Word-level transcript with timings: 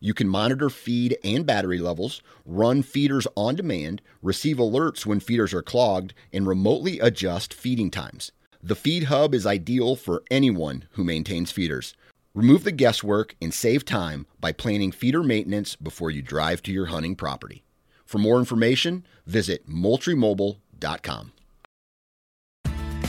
you 0.00 0.14
can 0.14 0.28
monitor 0.28 0.70
feed 0.70 1.16
and 1.24 1.46
battery 1.46 1.78
levels, 1.78 2.22
run 2.44 2.82
feeders 2.82 3.26
on 3.36 3.54
demand, 3.56 4.02
receive 4.22 4.56
alerts 4.56 5.06
when 5.06 5.20
feeders 5.20 5.52
are 5.52 5.62
clogged, 5.62 6.14
and 6.32 6.46
remotely 6.46 7.00
adjust 7.00 7.54
feeding 7.54 7.90
times. 7.90 8.32
The 8.62 8.74
Feed 8.74 9.04
Hub 9.04 9.34
is 9.34 9.46
ideal 9.46 9.96
for 9.96 10.22
anyone 10.30 10.84
who 10.92 11.04
maintains 11.04 11.52
feeders. 11.52 11.94
Remove 12.34 12.64
the 12.64 12.72
guesswork 12.72 13.34
and 13.40 13.54
save 13.54 13.84
time 13.84 14.26
by 14.40 14.52
planning 14.52 14.92
feeder 14.92 15.22
maintenance 15.22 15.76
before 15.76 16.10
you 16.10 16.20
drive 16.20 16.62
to 16.64 16.72
your 16.72 16.86
hunting 16.86 17.16
property. 17.16 17.64
For 18.04 18.18
more 18.18 18.38
information, 18.38 19.06
visit 19.26 19.68
moultriemobile.com. 19.68 21.32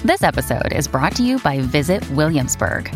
This 0.06 0.23
episode 0.23 0.73
is 0.73 0.88
brought 0.88 1.16
to 1.16 1.23
you 1.23 1.40
by 1.40 1.59
Visit 1.59 2.08
Williamsburg. 2.12 2.95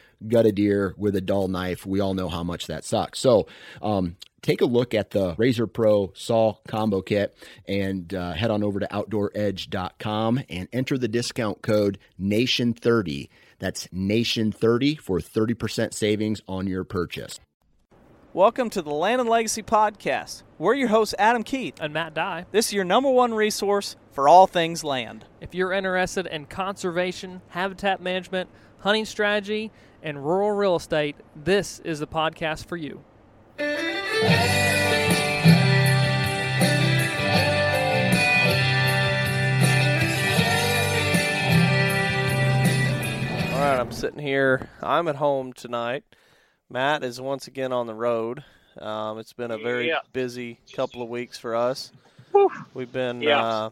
gut 0.27 0.45
a 0.45 0.51
deer 0.51 0.93
with 0.97 1.15
a 1.15 1.21
dull 1.21 1.47
knife, 1.47 1.85
we 1.85 1.99
all 1.99 2.13
know 2.13 2.29
how 2.29 2.43
much 2.43 2.67
that 2.67 2.85
sucks. 2.85 3.19
So, 3.19 3.47
um, 3.81 4.17
take 4.41 4.61
a 4.61 4.65
look 4.65 4.93
at 4.93 5.11
the 5.11 5.35
Razor 5.37 5.67
Pro 5.67 6.11
Saw 6.15 6.55
Combo 6.67 7.01
Kit 7.01 7.37
and 7.67 8.13
uh, 8.13 8.33
head 8.33 8.51
on 8.51 8.63
over 8.63 8.79
to 8.79 8.87
OutdoorEdge.com 8.87 10.43
and 10.49 10.67
enter 10.73 10.97
the 10.97 11.07
discount 11.07 11.61
code 11.61 11.99
NATION30. 12.19 13.29
That's 13.59 13.87
NATION30 13.87 14.99
for 14.99 15.19
30% 15.19 15.93
savings 15.93 16.41
on 16.47 16.67
your 16.67 16.83
purchase. 16.83 17.39
Welcome 18.33 18.69
to 18.69 18.81
the 18.81 18.93
Land 18.93 19.19
and 19.19 19.29
Legacy 19.29 19.61
Podcast. 19.61 20.43
We're 20.57 20.75
your 20.75 20.87
hosts, 20.87 21.13
Adam 21.19 21.43
Keith. 21.43 21.75
And 21.81 21.93
Matt 21.93 22.13
Dye. 22.13 22.45
This 22.51 22.67
is 22.67 22.73
your 22.73 22.85
number 22.85 23.09
one 23.09 23.33
resource 23.33 23.97
for 24.13 24.29
all 24.29 24.47
things 24.47 24.85
land. 24.85 25.25
If 25.41 25.53
you're 25.53 25.73
interested 25.73 26.27
in 26.27 26.45
conservation, 26.45 27.41
habitat 27.49 28.01
management, 28.01 28.49
hunting 28.81 29.05
strategy, 29.05 29.71
and 30.03 30.23
rural 30.25 30.51
real 30.51 30.75
estate, 30.75 31.15
this 31.35 31.79
is 31.79 31.99
the 31.99 32.07
podcast 32.07 32.65
for 32.65 32.77
you. 32.77 33.01
All 43.53 43.67
right, 43.67 43.79
I'm 43.79 43.91
sitting 43.91 44.19
here. 44.19 44.69
I'm 44.81 45.07
at 45.07 45.17
home 45.17 45.53
tonight. 45.53 46.03
Matt 46.69 47.03
is 47.03 47.19
once 47.21 47.47
again 47.47 47.71
on 47.73 47.85
the 47.85 47.93
road. 47.93 48.43
Um, 48.79 49.19
it's 49.19 49.33
been 49.33 49.51
a 49.51 49.57
very 49.57 49.89
Yeah. 49.89 49.99
busy 50.13 50.59
couple 50.73 51.01
of 51.03 51.09
weeks 51.09 51.37
for 51.37 51.55
us. 51.55 51.91
We've 52.73 52.91
been 52.91 53.21
Yeah. 53.21 53.43
uh, 53.45 53.69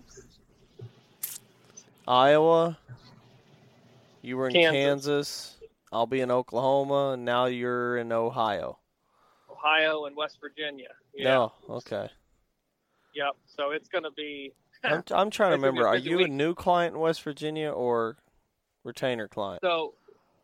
Iowa. 2.07 2.77
You 4.21 4.37
were 4.37 4.47
in 4.47 4.53
Kansas. 4.53 4.75
Kansas. 4.75 5.55
I'll 5.91 6.07
be 6.07 6.21
in 6.21 6.29
Oklahoma, 6.31 7.11
and 7.13 7.25
now 7.25 7.45
you're 7.45 7.97
in 7.97 8.11
Ohio. 8.11 8.79
Ohio 9.49 10.05
and 10.05 10.15
West 10.15 10.37
Virginia. 10.39 10.89
Yeah. 11.15 11.23
No, 11.23 11.53
okay. 11.69 12.09
Yep. 13.15 13.35
So 13.47 13.71
it's 13.71 13.89
going 13.89 14.03
to 14.03 14.11
be. 14.11 14.53
I'm, 14.83 15.03
I'm 15.11 15.29
trying 15.29 15.51
to 15.51 15.55
It's 15.55 15.61
gonna 15.63 15.71
be 15.73 15.79
remember. 15.79 15.87
Are 15.87 15.97
you 15.97 16.19
a 16.23 16.27
new 16.27 16.53
client 16.53 16.95
in 16.95 17.01
West 17.01 17.23
Virginia 17.23 17.71
or 17.71 18.17
retainer 18.83 19.27
client? 19.27 19.61
So, 19.63 19.95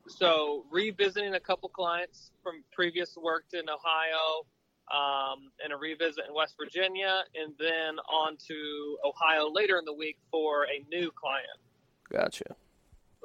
so 0.08 0.66
revisiting 0.72 1.35
a 1.35 1.40
couple 1.40 1.69
clients 1.69 2.31
from 2.44 2.64
previous 2.74 3.16
worked 3.16 3.53
in 3.53 3.64
Ohio, 3.69 4.46
um, 4.91 5.52
and 5.64 5.72
a 5.72 5.78
revisit 5.78 6.25
in 6.28 6.34
West 6.34 6.56
Virginia, 6.59 7.24
and 7.35 7.53
then 7.59 7.97
on 8.12 8.35
to 8.47 8.97
Ohio 9.06 9.50
later 9.52 9.78
in 9.78 9.85
the 9.85 9.94
week 9.94 10.18
for 10.31 10.66
a 10.66 10.84
new 10.90 11.12
client. 11.12 11.59
Gotcha. 12.12 12.56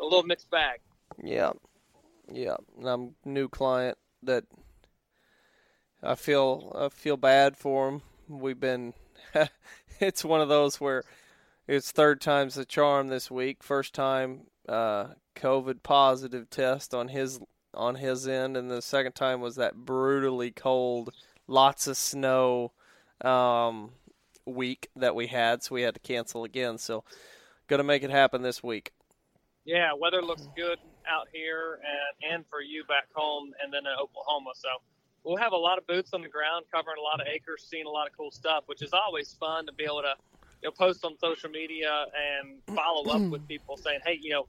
A 0.00 0.04
little 0.04 0.22
mixed 0.22 0.50
bag. 0.50 0.80
Yeah, 1.22 1.52
yeah. 2.32 2.56
And 2.78 2.88
I'm 2.88 3.14
new 3.24 3.48
client 3.48 3.98
that 4.22 4.44
I 6.02 6.14
feel 6.14 6.74
I 6.78 6.88
feel 6.88 7.16
bad 7.16 7.56
for 7.56 7.88
him. 7.88 8.02
We've 8.28 8.58
been. 8.58 8.94
it's 10.00 10.24
one 10.24 10.40
of 10.40 10.48
those 10.48 10.80
where 10.80 11.04
it's 11.68 11.92
third 11.92 12.20
time's 12.20 12.54
the 12.54 12.64
charm 12.64 13.08
this 13.08 13.30
week. 13.30 13.62
First 13.62 13.94
time 13.94 14.42
uh, 14.68 15.08
COVID 15.36 15.82
positive 15.82 16.48
test 16.48 16.94
on 16.94 17.08
his 17.08 17.40
on 17.74 17.96
his 17.96 18.26
end, 18.26 18.56
and 18.56 18.70
the 18.70 18.82
second 18.82 19.12
time 19.12 19.40
was 19.40 19.56
that 19.56 19.76
brutally 19.76 20.50
cold, 20.50 21.10
lots 21.46 21.86
of 21.86 21.96
snow 21.96 22.72
um, 23.20 23.90
week 24.44 24.88
that 24.96 25.14
we 25.14 25.28
had, 25.28 25.62
so 25.62 25.74
we 25.74 25.82
had 25.82 25.94
to 25.94 26.00
cancel 26.00 26.44
again. 26.44 26.78
So, 26.78 27.04
gonna 27.68 27.84
make 27.84 28.02
it 28.02 28.10
happen 28.10 28.42
this 28.42 28.62
week. 28.62 28.92
Yeah, 29.70 29.92
weather 29.96 30.20
looks 30.20 30.48
good 30.56 30.78
out 31.08 31.28
here, 31.32 31.78
and 31.78 32.32
and 32.32 32.44
for 32.50 32.60
you 32.60 32.82
back 32.86 33.06
home, 33.14 33.52
and 33.62 33.72
then 33.72 33.86
in 33.86 33.92
Oklahoma. 34.02 34.50
So 34.56 34.68
we'll 35.22 35.36
have 35.36 35.52
a 35.52 35.56
lot 35.56 35.78
of 35.78 35.86
boots 35.86 36.10
on 36.12 36.22
the 36.22 36.28
ground, 36.28 36.64
covering 36.74 36.96
a 36.98 37.02
lot 37.02 37.20
of 37.20 37.28
acres, 37.28 37.68
seeing 37.70 37.86
a 37.86 37.88
lot 37.88 38.08
of 38.08 38.16
cool 38.16 38.32
stuff, 38.32 38.64
which 38.66 38.82
is 38.82 38.90
always 38.92 39.32
fun 39.38 39.66
to 39.66 39.72
be 39.72 39.84
able 39.84 40.02
to 40.02 40.14
you 40.60 40.68
know 40.68 40.72
post 40.72 41.04
on 41.04 41.16
social 41.20 41.50
media 41.50 42.06
and 42.18 42.58
follow 42.76 43.08
up 43.12 43.22
with 43.30 43.46
people 43.52 43.76
saying, 43.76 44.00
hey, 44.04 44.18
you 44.20 44.30
know, 44.30 44.48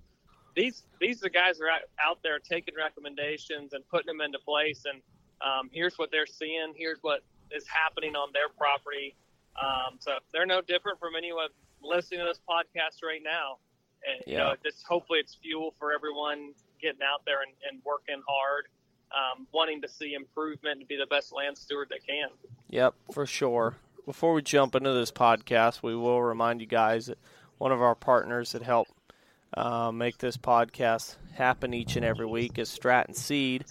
these 0.56 0.88
these 1.00 1.20
are 1.20 1.26
the 1.26 1.30
guys 1.30 1.60
that 1.60 1.66
are 1.66 1.70
out, 1.70 1.82
out 2.04 2.18
there 2.24 2.40
taking 2.40 2.74
recommendations 2.76 3.74
and 3.74 3.88
putting 3.90 4.08
them 4.08 4.22
into 4.22 4.40
place, 4.40 4.86
and 4.92 5.04
um, 5.46 5.70
here's 5.72 6.00
what 6.00 6.10
they're 6.10 6.26
seeing, 6.26 6.74
here's 6.76 6.98
what 7.04 7.22
is 7.52 7.68
happening 7.68 8.16
on 8.16 8.32
their 8.34 8.50
property. 8.58 9.14
Um, 9.62 10.00
so 10.00 10.14
they're 10.34 10.48
no 10.48 10.62
different 10.62 11.00
from 11.00 11.16
anyone 11.16 11.50
listening 11.84 12.22
to 12.22 12.26
this 12.26 12.42
podcast 12.50 13.06
right 13.06 13.22
now. 13.24 13.58
And, 14.08 14.24
you 14.28 14.34
Yeah. 14.34 14.44
know, 14.46 14.56
just 14.64 14.84
hopefully 14.86 15.20
it's 15.20 15.36
fuel 15.36 15.74
for 15.80 15.94
everyone 15.94 16.54
getting 16.82 17.02
out 17.04 17.24
there 17.26 17.42
and, 17.42 17.52
and 17.70 17.82
working 17.86 18.22
hard, 18.28 18.66
um, 19.16 19.48
wanting 19.52 19.82
to 19.82 19.88
see 19.88 20.14
improvement 20.14 20.80
and 20.80 20.88
be 20.88 20.98
the 20.98 21.06
best 21.06 21.32
land 21.34 21.58
steward 21.58 21.90
they 21.90 22.00
can. 22.00 22.30
Yep, 22.70 22.96
for 23.14 23.26
sure. 23.26 23.76
Before 24.06 24.34
we 24.34 24.42
jump 24.42 24.74
into 24.76 24.94
this 24.94 25.12
podcast, 25.12 25.84
we 25.84 25.96
will 25.96 26.22
remind 26.24 26.60
you 26.62 26.68
guys 26.68 27.06
that 27.06 27.20
one 27.60 27.72
of 27.72 27.82
our 27.82 27.94
partners 27.96 28.54
that 28.54 28.64
help 28.64 28.88
uh, 29.56 29.92
make 29.92 30.18
this 30.18 30.38
podcast 30.38 31.18
happen 31.34 31.74
each 31.74 31.96
and 31.96 32.04
every 32.06 32.26
week 32.26 32.58
is 32.58 32.70
Stratton 32.70 33.14
Seed. 33.14 33.66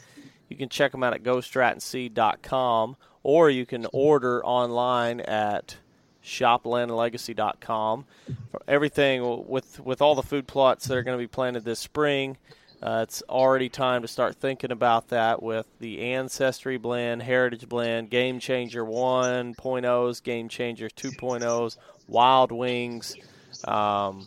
You 0.48 0.56
can 0.56 0.68
check 0.68 0.92
them 0.92 1.02
out 1.02 1.14
at 1.14 1.22
gostrattonseed.com 1.24 2.96
or 3.22 3.50
you 3.50 3.66
can 3.66 3.86
order 3.92 4.44
online 4.44 5.20
at 5.20 5.76
shoplandlegacy.com. 6.24 8.04
For 8.50 8.62
everything 8.68 9.46
with 9.48 9.80
with 9.80 10.02
all 10.02 10.14
the 10.14 10.22
food 10.22 10.46
plots 10.46 10.86
that 10.86 10.96
are 10.96 11.02
going 11.02 11.18
to 11.18 11.22
be 11.22 11.28
planted 11.28 11.64
this 11.64 11.78
spring. 11.78 12.36
Uh, 12.82 13.00
it's 13.02 13.22
already 13.28 13.68
time 13.68 14.00
to 14.00 14.08
start 14.08 14.36
thinking 14.36 14.72
about 14.72 15.08
that 15.08 15.42
with 15.42 15.66
the 15.80 16.00
Ancestry 16.00 16.78
blend, 16.78 17.22
Heritage 17.22 17.68
blend, 17.68 18.08
Game 18.08 18.40
Changer 18.40 18.82
1.0s, 18.82 20.22
Game 20.22 20.48
Changer 20.48 20.88
2.0s, 20.88 21.76
Wild 22.08 22.52
Wings. 22.52 23.16
Um, 23.64 24.26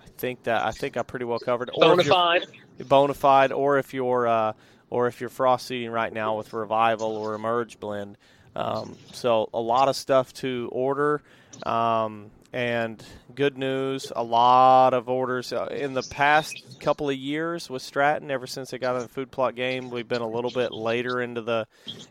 I 0.00 0.06
think 0.18 0.44
that 0.44 0.64
I 0.64 0.70
think 0.70 0.96
I 0.96 1.02
pretty 1.02 1.24
well 1.24 1.40
covered. 1.40 1.70
Bonafide. 1.76 2.46
Bonafide, 2.78 3.50
or 3.50 3.78
if 3.78 3.92
you're 3.92 4.28
uh, 4.28 4.52
or 4.88 5.08
if 5.08 5.20
you're 5.20 5.30
frost 5.30 5.66
seeding 5.66 5.90
right 5.90 6.12
now 6.12 6.36
with 6.36 6.52
Revival 6.52 7.16
or 7.16 7.34
Emerge 7.34 7.80
blend. 7.80 8.16
Um, 8.54 8.96
so 9.12 9.48
a 9.52 9.60
lot 9.60 9.88
of 9.88 9.96
stuff 9.96 10.32
to 10.34 10.68
order. 10.72 11.22
Um, 11.64 12.30
and 12.52 13.02
good 13.34 13.56
news, 13.56 14.12
a 14.14 14.22
lot 14.22 14.92
of 14.92 15.08
orders 15.08 15.54
uh, 15.54 15.68
in 15.70 15.94
the 15.94 16.02
past 16.02 16.78
couple 16.80 17.08
of 17.08 17.16
years 17.16 17.70
with 17.70 17.80
Stratton. 17.80 18.30
Ever 18.30 18.46
since 18.46 18.70
they 18.70 18.78
got 18.78 18.94
in 18.96 19.02
the 19.02 19.08
food 19.08 19.30
plot 19.30 19.54
game, 19.54 19.90
we've 19.90 20.08
been 20.08 20.20
a 20.20 20.28
little 20.28 20.50
bit 20.50 20.72
later 20.72 21.22
into 21.22 21.40
the 21.40 21.66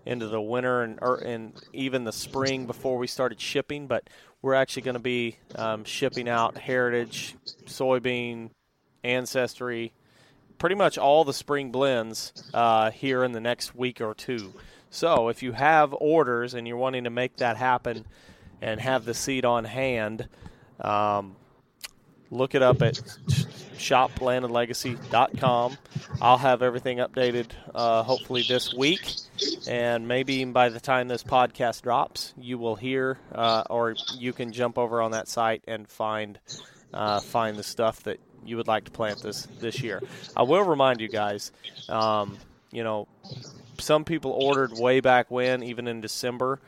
into 0.06 0.28
the 0.28 0.42
winter 0.42 0.82
and 0.82 0.98
or, 1.02 1.18
and 1.18 1.54
even 1.74 2.06
the 2.06 2.12
spring 2.12 2.66
before 2.66 2.98
we 2.98 3.06
started 3.06 3.40
shipping. 3.40 3.86
But 3.86 4.10
we're 4.42 4.56
actually 4.56 4.82
going 4.82 4.96
to 4.96 5.00
be 5.00 5.38
um, 5.56 5.84
shipping 5.84 6.28
out 6.28 6.58
Heritage, 6.58 7.36
soybean, 7.66 8.50
Ancestry, 9.04 9.94
pretty 10.58 10.76
much 10.76 10.98
all 10.98 11.24
the 11.24 11.34
spring 11.34 11.72
blends 11.72 12.34
uh, 12.54 12.92
here 12.92 13.24
in 13.24 13.32
the 13.32 13.40
next 13.40 13.76
week 13.76 14.02
or 14.02 14.16
two. 14.16 14.54
So 14.92 15.30
if 15.30 15.42
you 15.42 15.54
have 15.54 15.96
orders 16.00 16.54
and 16.54 16.68
you're 16.68 16.78
wanting 16.78 17.06
to 17.06 17.10
make 17.10 17.38
that 17.38 17.58
happen 17.58 18.06
and 18.62 18.80
have 18.80 19.06
the 19.06 19.14
seed 19.14 19.46
on 19.46 19.64
hand, 19.64 20.28
um, 20.82 21.38
look 22.30 22.56
it 22.56 22.62
up 22.62 22.82
at 22.82 22.96
shoplandandlegacy.com. 23.78 25.78
I'll 26.22 26.38
have 26.38 26.62
everything 26.62 26.98
updated 26.98 27.52
uh, 27.74 28.04
hopefully 28.04 28.44
this 28.48 28.74
week, 28.74 29.02
and 29.68 30.10
maybe 30.10 30.44
by 30.46 30.68
the 30.68 30.82
time 30.82 31.08
this 31.08 31.24
podcast 31.24 31.84
drops, 31.84 32.34
you 32.38 32.58
will 32.58 32.76
hear, 32.76 33.18
uh, 33.34 33.64
or 33.70 33.96
you 34.18 34.34
can 34.34 34.52
jump 34.52 34.78
over 34.78 35.02
on 35.02 35.12
that 35.12 35.30
site 35.30 35.64
and 35.68 35.88
find 35.88 36.38
uh, 36.94 37.22
find 37.22 37.56
the 37.58 37.64
stuff 37.64 38.04
that 38.04 38.20
you 38.46 38.58
would 38.58 38.68
like 38.68 38.84
to 38.84 38.92
plant 38.92 39.24
this 39.24 39.48
this 39.60 39.82
year. 39.82 40.02
I 40.36 40.44
will 40.44 40.64
remind 40.64 41.00
you 41.00 41.08
guys, 41.08 41.54
um, 41.88 42.38
you 42.72 42.84
know, 42.84 43.08
some 43.82 44.06
people 44.06 44.32
ordered 44.32 44.78
way 44.78 45.00
back 45.00 45.30
when, 45.30 45.64
even 45.64 45.88
in 45.88 46.02
December. 46.02 46.60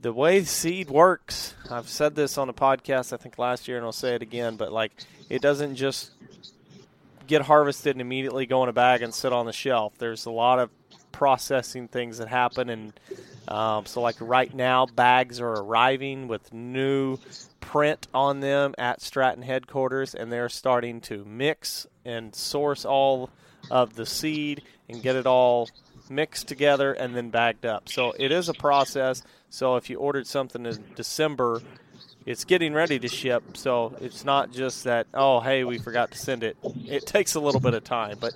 The 0.00 0.12
way 0.12 0.42
seed 0.44 0.90
works, 0.90 1.54
I've 1.70 1.88
said 1.88 2.14
this 2.14 2.36
on 2.36 2.48
a 2.48 2.52
podcast 2.52 3.12
I 3.12 3.16
think 3.16 3.38
last 3.38 3.68
year, 3.68 3.76
and 3.76 3.86
I'll 3.86 3.92
say 3.92 4.14
it 4.14 4.22
again. 4.22 4.56
But 4.56 4.72
like, 4.72 4.92
it 5.30 5.42
doesn't 5.42 5.76
just 5.76 6.10
get 7.26 7.42
harvested 7.42 7.94
and 7.94 8.00
immediately 8.00 8.46
go 8.46 8.62
in 8.62 8.68
a 8.68 8.72
bag 8.72 9.02
and 9.02 9.14
sit 9.14 9.32
on 9.32 9.46
the 9.46 9.52
shelf. 9.52 9.94
There's 9.98 10.26
a 10.26 10.30
lot 10.30 10.58
of 10.58 10.70
processing 11.12 11.88
things 11.88 12.18
that 12.18 12.28
happen, 12.28 12.68
and 12.68 12.92
um, 13.48 13.86
so 13.86 14.00
like 14.00 14.16
right 14.20 14.52
now, 14.52 14.86
bags 14.86 15.40
are 15.40 15.52
arriving 15.52 16.28
with 16.28 16.52
new 16.52 17.18
print 17.60 18.08
on 18.12 18.40
them 18.40 18.74
at 18.78 19.00
Stratton 19.00 19.42
headquarters, 19.42 20.14
and 20.14 20.32
they're 20.32 20.48
starting 20.48 21.00
to 21.02 21.24
mix 21.24 21.86
and 22.04 22.34
source 22.34 22.84
all 22.84 23.30
of 23.70 23.94
the 23.94 24.04
seed 24.04 24.62
and 24.88 25.02
get 25.02 25.16
it 25.16 25.26
all 25.26 25.68
mixed 26.10 26.48
together 26.48 26.92
and 26.92 27.14
then 27.14 27.30
bagged 27.30 27.66
up. 27.66 27.88
So 27.88 28.12
it 28.18 28.32
is 28.32 28.48
a 28.48 28.54
process. 28.54 29.22
So 29.50 29.76
if 29.76 29.90
you 29.90 29.98
ordered 29.98 30.26
something 30.26 30.64
in 30.66 30.84
December, 30.94 31.62
it's 32.26 32.44
getting 32.44 32.72
ready 32.72 32.98
to 32.98 33.08
ship. 33.08 33.56
So 33.56 33.94
it's 34.00 34.24
not 34.24 34.52
just 34.52 34.84
that, 34.84 35.06
oh, 35.14 35.40
hey, 35.40 35.64
we 35.64 35.78
forgot 35.78 36.10
to 36.12 36.18
send 36.18 36.42
it. 36.42 36.56
It 36.86 37.06
takes 37.06 37.34
a 37.34 37.40
little 37.40 37.60
bit 37.60 37.74
of 37.74 37.84
time. 37.84 38.18
But 38.20 38.34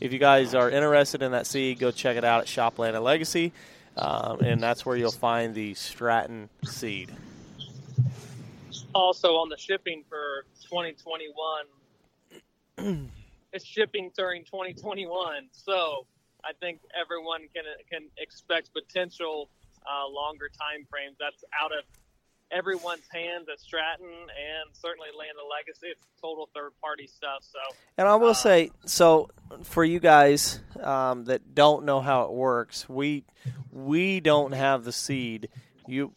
if 0.00 0.12
you 0.12 0.18
guys 0.18 0.54
are 0.54 0.70
interested 0.70 1.22
in 1.22 1.32
that 1.32 1.46
seed, 1.46 1.78
go 1.78 1.90
check 1.90 2.16
it 2.16 2.24
out 2.24 2.42
at 2.42 2.48
Shopland 2.48 2.94
and 2.94 3.04
Legacy. 3.04 3.52
Um, 3.96 4.40
and 4.40 4.62
that's 4.62 4.86
where 4.86 4.96
you'll 4.96 5.10
find 5.10 5.54
the 5.54 5.74
Stratton 5.74 6.48
seed. 6.64 7.10
Also 8.94 9.36
on 9.36 9.48
the 9.48 9.56
shipping 9.56 10.04
for 10.08 10.44
2021, 10.70 13.08
it's 13.52 13.64
shipping 13.64 14.10
during 14.16 14.44
2021. 14.44 15.48
So 15.52 16.06
I 16.48 16.52
think 16.60 16.80
everyone 16.98 17.42
can 17.54 17.64
can 17.90 18.08
expect 18.16 18.72
potential 18.72 19.50
uh, 19.84 20.08
longer 20.08 20.48
time 20.48 20.86
frames. 20.88 21.16
That's 21.20 21.44
out 21.62 21.72
of 21.72 21.84
everyone's 22.50 23.06
hands 23.12 23.48
at 23.52 23.60
Stratton 23.60 24.06
and 24.08 24.70
certainly 24.72 25.08
Land 25.16 25.32
and 25.38 25.48
Legacy. 25.50 25.88
It's 25.88 26.06
total 26.20 26.48
third 26.54 26.70
party 26.80 27.06
stuff. 27.06 27.40
So, 27.42 27.58
and 27.98 28.08
I 28.08 28.16
will 28.16 28.30
uh, 28.30 28.34
say, 28.34 28.70
so 28.86 29.28
for 29.62 29.84
you 29.84 30.00
guys 30.00 30.60
um, 30.82 31.24
that 31.24 31.54
don't 31.54 31.84
know 31.84 32.00
how 32.00 32.22
it 32.22 32.32
works, 32.32 32.88
we 32.88 33.24
we 33.70 34.20
don't 34.20 34.52
have 34.52 34.84
the 34.84 34.92
seed. 34.92 35.48
You. 35.86 36.12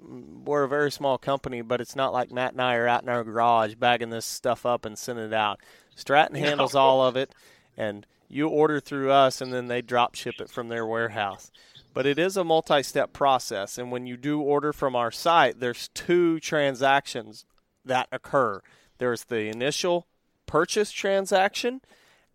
We're 0.00 0.62
a 0.62 0.68
very 0.68 0.92
small 0.92 1.18
company, 1.18 1.60
but 1.60 1.80
it's 1.80 1.96
not 1.96 2.12
like 2.12 2.30
Matt 2.30 2.52
and 2.52 2.62
I 2.62 2.76
are 2.76 2.86
out 2.86 3.02
in 3.02 3.08
our 3.08 3.24
garage 3.24 3.74
bagging 3.74 4.10
this 4.10 4.24
stuff 4.24 4.64
up 4.64 4.84
and 4.84 4.96
sending 4.96 5.24
it 5.24 5.32
out. 5.32 5.58
Stratton 5.96 6.36
handles 6.36 6.76
all 6.76 7.04
of 7.04 7.16
it, 7.16 7.34
and 7.76 8.06
you 8.28 8.48
order 8.48 8.80
through 8.80 9.10
us, 9.10 9.40
and 9.40 9.52
then 9.52 9.66
they 9.66 9.82
drop 9.82 10.14
ship 10.14 10.40
it 10.40 10.50
from 10.50 10.68
their 10.68 10.86
warehouse. 10.86 11.50
But 11.94 12.06
it 12.06 12.18
is 12.18 12.36
a 12.36 12.44
multi 12.44 12.82
step 12.82 13.12
process. 13.12 13.78
And 13.78 13.90
when 13.90 14.06
you 14.06 14.16
do 14.16 14.40
order 14.40 14.72
from 14.72 14.94
our 14.94 15.10
site, 15.10 15.60
there's 15.60 15.88
two 15.94 16.38
transactions 16.40 17.44
that 17.84 18.08
occur 18.12 18.60
there's 18.98 19.24
the 19.24 19.48
initial 19.48 20.06
purchase 20.46 20.90
transaction, 20.90 21.80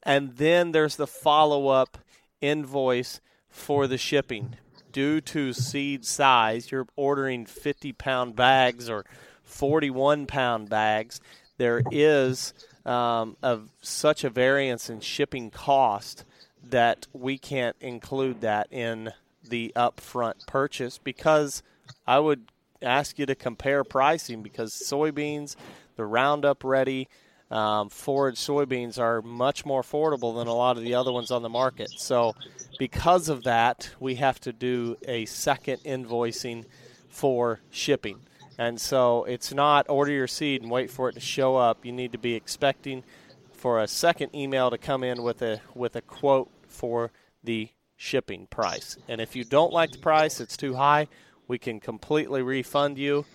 and 0.01 0.37
then 0.37 0.71
there's 0.71 0.95
the 0.95 1.07
follow 1.07 1.67
up 1.67 1.97
invoice 2.41 3.21
for 3.49 3.87
the 3.87 3.97
shipping. 3.97 4.55
Due 4.91 5.21
to 5.21 5.53
seed 5.53 6.05
size, 6.05 6.71
you're 6.71 6.87
ordering 6.95 7.45
50 7.45 7.93
pound 7.93 8.35
bags 8.35 8.89
or 8.89 9.05
41 9.43 10.25
pound 10.25 10.69
bags. 10.69 11.19
There 11.57 11.81
is 11.91 12.53
um, 12.85 13.37
of 13.41 13.69
such 13.81 14.23
a 14.23 14.29
variance 14.29 14.89
in 14.89 14.99
shipping 14.99 15.49
cost 15.49 16.25
that 16.63 17.07
we 17.13 17.37
can't 17.37 17.75
include 17.79 18.41
that 18.41 18.67
in 18.71 19.11
the 19.47 19.71
upfront 19.75 20.45
purchase 20.47 20.97
because 20.97 21.61
I 22.07 22.19
would 22.19 22.45
ask 22.81 23.19
you 23.19 23.25
to 23.25 23.35
compare 23.35 23.83
pricing 23.83 24.41
because 24.41 24.73
soybeans, 24.73 25.55
the 25.95 26.05
Roundup 26.05 26.63
Ready 26.63 27.07
um, 27.51 27.89
forage 27.89 28.37
soybeans 28.37 28.97
are 28.97 29.21
much 29.21 29.65
more 29.65 29.81
affordable 29.81 30.35
than 30.35 30.47
a 30.47 30.53
lot 30.53 30.77
of 30.77 30.83
the 30.83 30.95
other 30.95 31.11
ones 31.11 31.29
on 31.29 31.43
the 31.43 31.49
market. 31.49 31.89
So, 31.97 32.33
because 32.79 33.29
of 33.29 33.43
that, 33.43 33.91
we 33.99 34.15
have 34.15 34.39
to 34.41 34.51
do 34.51 34.97
a 35.07 35.25
second 35.25 35.77
invoicing 35.83 36.65
for 37.09 37.59
shipping. 37.69 38.21
And 38.57 38.79
so 38.79 39.23
it's 39.23 39.53
not 39.53 39.89
order 39.89 40.11
your 40.11 40.27
seed 40.27 40.61
and 40.61 40.69
wait 40.69 40.91
for 40.91 41.09
it 41.09 41.13
to 41.13 41.19
show 41.19 41.55
up. 41.55 41.85
You 41.85 41.91
need 41.91 42.11
to 42.11 42.17
be 42.17 42.35
expecting 42.35 43.03
for 43.51 43.79
a 43.79 43.87
second 43.87 44.35
email 44.35 44.69
to 44.69 44.77
come 44.77 45.03
in 45.03 45.23
with 45.23 45.41
a 45.41 45.61
with 45.73 45.95
a 45.95 46.01
quote 46.01 46.51
for 46.67 47.11
the 47.43 47.69
shipping 47.95 48.47
price. 48.47 48.97
And 49.07 49.21
if 49.21 49.35
you 49.35 49.43
don't 49.43 49.71
like 49.71 49.91
the 49.91 49.97
price, 49.97 50.41
it's 50.41 50.57
too 50.57 50.75
high, 50.75 51.07
we 51.47 51.57
can 51.57 51.79
completely 51.79 52.41
refund 52.41 52.97
you. 52.97 53.25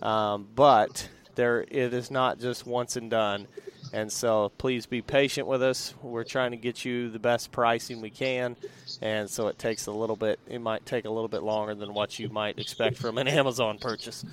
Um, 0.00 0.48
but 0.54 1.08
there, 1.34 1.62
it 1.62 1.92
is 1.92 2.10
not 2.10 2.38
just 2.40 2.66
once 2.66 2.96
and 2.96 3.10
done. 3.10 3.46
And 3.92 4.10
so 4.10 4.50
please 4.58 4.86
be 4.86 5.02
patient 5.02 5.46
with 5.46 5.62
us. 5.62 5.94
We're 6.02 6.24
trying 6.24 6.50
to 6.52 6.56
get 6.56 6.84
you 6.84 7.10
the 7.10 7.18
best 7.18 7.52
pricing 7.52 8.00
we 8.00 8.10
can. 8.10 8.56
And 9.00 9.28
so 9.28 9.48
it 9.48 9.58
takes 9.58 9.86
a 9.86 9.92
little 9.92 10.16
bit, 10.16 10.40
it 10.48 10.60
might 10.60 10.84
take 10.86 11.04
a 11.04 11.10
little 11.10 11.28
bit 11.28 11.42
longer 11.42 11.74
than 11.74 11.94
what 11.94 12.18
you 12.18 12.28
might 12.28 12.58
expect 12.58 12.96
from 12.96 13.18
an 13.18 13.28
Amazon 13.28 13.78
purchase. 13.78 14.24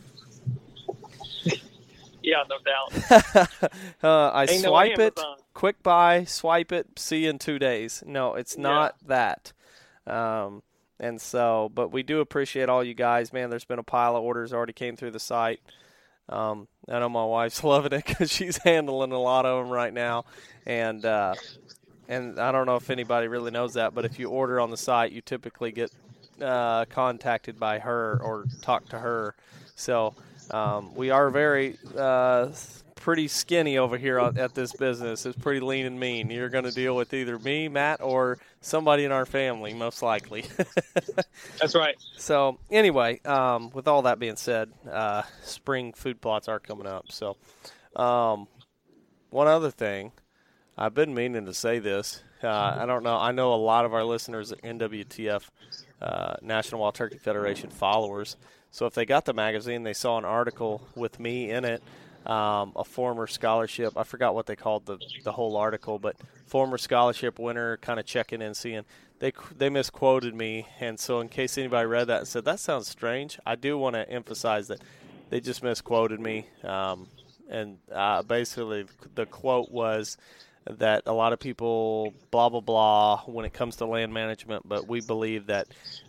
Yeah, 2.24 2.44
no 2.50 2.58
doubt. 2.60 3.50
uh, 4.04 4.30
I 4.30 4.44
Ain't 4.44 4.62
no 4.64 4.70
swipe 4.70 5.00
it, 5.00 5.20
quick 5.54 5.82
buy, 5.82 6.24
swipe 6.26 6.72
it, 6.72 7.00
see 7.00 7.24
you 7.24 7.32
in 7.32 7.40
two 7.40 7.58
days. 7.58 8.04
No, 8.06 8.36
it's 8.36 8.56
Yeah. 8.56 8.62
not 8.64 8.96
that. 9.08 9.54
Um, 10.06 10.62
and 11.00 11.20
so, 11.20 11.72
but 11.74 11.92
we 11.92 12.04
do 12.04 12.20
appreciate 12.20 12.70
all 12.70 12.84
you 12.84 12.94
guys, 12.94 13.34
man. 13.34 13.50
There's 13.50 13.66
been 13.66 13.80
a 13.80 13.84
pile 13.84 14.16
of 14.16 14.24
orders 14.24 14.54
already 14.54 14.74
came 14.74 14.96
through 14.96 15.12
the 15.12 15.20
site. 15.20 15.62
Um, 16.30 16.68
I 16.88 17.00
know 17.00 17.10
my 17.10 17.26
wife's 17.26 17.64
loving 17.64 17.94
it 17.94 18.06
because 18.06 18.32
she's 18.32 18.58
handling 18.58 19.12
a 19.12 19.20
lot 19.20 19.46
of 19.48 19.64
them 19.64 19.72
right 19.74 19.94
now, 19.94 20.26
and 20.66 21.04
uh, 21.04 21.34
and 22.08 22.40
I 22.40 22.52
don't 22.52 22.68
know 22.68 22.76
if 22.76 22.90
anybody 22.92 23.28
really 23.28 23.52
knows 23.52 23.74
that, 23.74 23.94
but 23.96 24.06
if 24.06 24.20
you 24.20 24.30
order 24.30 24.60
on 24.60 24.70
the 24.70 24.78
site, 24.78 25.12
you 25.12 25.22
typically 25.22 25.72
get 25.72 25.92
uh, 26.40 26.86
contacted 26.86 27.60
by 27.60 27.80
her 27.80 28.20
or 28.22 28.46
talk 28.62 28.88
to 28.90 29.00
her. 29.00 29.36
So 29.76 30.14
um, 30.52 30.94
we 30.96 31.10
are 31.10 31.30
very 31.30 31.78
uh, 31.98 32.50
pretty 32.96 33.28
skinny 33.28 33.78
over 33.78 33.98
here 33.98 34.20
at 34.20 34.54
this 34.54 34.74
business. 34.74 35.26
It's 35.26 35.38
pretty 35.38 35.60
lean 35.60 35.86
and 35.86 36.00
mean. 36.00 36.30
You're 36.30 36.50
going 36.50 36.66
to 36.66 36.72
deal 36.72 36.96
with 36.96 37.14
either 37.14 37.40
me, 37.40 37.68
Matt, 37.68 38.02
or 38.02 38.38
somebody 38.62 39.06
in 39.06 39.12
our 39.12 39.26
family, 39.26 39.74
most 39.74 40.02
likely. 40.04 40.46
That's 41.60 41.76
right. 41.76 41.96
So 42.18 42.60
anyway, 42.70 43.20
um, 43.26 43.72
with 43.72 43.88
all 43.88 44.04
that 44.04 44.20
being 44.20 44.36
said, 44.36 44.72
uh, 44.90 45.24
spring 45.42 45.94
food 45.94 46.22
plots 46.22 46.48
are 46.48 46.60
coming 46.60 46.86
up. 46.86 47.12
So 47.12 47.38
um, 47.96 48.48
one 49.32 49.48
other 49.48 49.72
thing, 49.72 50.12
I've 50.78 50.94
been 50.94 51.14
meaning 51.14 51.46
to 51.46 51.54
say 51.54 51.80
this. 51.80 52.22
Uh, 52.44 52.78
I 52.80 52.86
don't 52.86 53.04
know. 53.04 53.18
I 53.18 53.32
know 53.32 53.54
a 53.54 53.56
lot 53.56 53.86
of 53.86 53.94
our 53.94 54.04
listeners 54.04 54.52
are 54.52 54.58
NWTF, 54.58 55.44
uh, 56.02 56.36
National 56.42 56.82
Wild 56.82 56.96
Turkey 56.96 57.18
Federation 57.18 57.70
followers. 57.70 58.36
So 58.72 58.86
if 58.86 58.94
they 58.94 59.06
got 59.06 59.26
the 59.26 59.34
magazine, 59.34 59.84
they 59.84 59.94
saw 59.94 60.18
an 60.18 60.26
article 60.26 60.82
with 60.96 61.20
me 61.20 61.52
in 61.52 61.66
it 61.66 61.84
um, 62.26 62.74
a 62.76 62.84
former 62.84 63.28
scholarship. 63.28 63.98
I 63.98 64.04
forgot 64.04 64.36
what 64.36 64.46
they 64.46 64.56
called 64.56 64.86
the 64.86 65.00
the 65.24 65.32
whole 65.32 65.58
article, 65.58 66.00
but 66.00 66.16
former 66.46 66.78
scholarship 66.78 67.40
winner, 67.40 67.78
kind 67.78 68.00
of 68.00 68.06
checking 68.06 68.42
in, 68.42 68.54
seeing 68.54 68.84
they 69.20 69.32
they 69.58 69.70
misquoted 69.70 70.36
me, 70.36 70.68
and 70.80 71.00
so 71.00 71.20
in 71.20 71.30
case 71.30 71.58
anybody 71.58 71.88
read 71.88 72.08
that 72.08 72.20
and 72.20 72.28
said 72.28 72.46
that 72.46 72.60
sounds 72.60 72.88
strange, 72.88 73.40
I 73.46 73.56
do 73.56 73.78
want 73.78 73.96
to 73.96 74.08
emphasize 74.10 74.68
that 74.68 74.82
they 75.30 75.40
just 75.40 75.64
misquoted 75.64 76.20
me, 76.20 76.48
um, 76.64 77.08
and 77.50 77.78
uh, 77.92 78.22
basically 78.22 78.86
the 79.16 79.26
quote 79.26 79.72
was 79.72 80.18
that 80.66 81.04
a 81.06 81.14
lot 81.14 81.34
of 81.34 81.40
people 81.40 82.14
blah 82.30 82.50
blah 82.50 82.60
blah 82.60 83.22
when 83.26 83.46
it 83.46 83.54
comes 83.54 83.78
to 83.78 83.86
land 83.86 84.14
management, 84.14 84.68
but 84.68 84.88
we 84.88 85.02
believe 85.02 85.48
that 85.48 85.68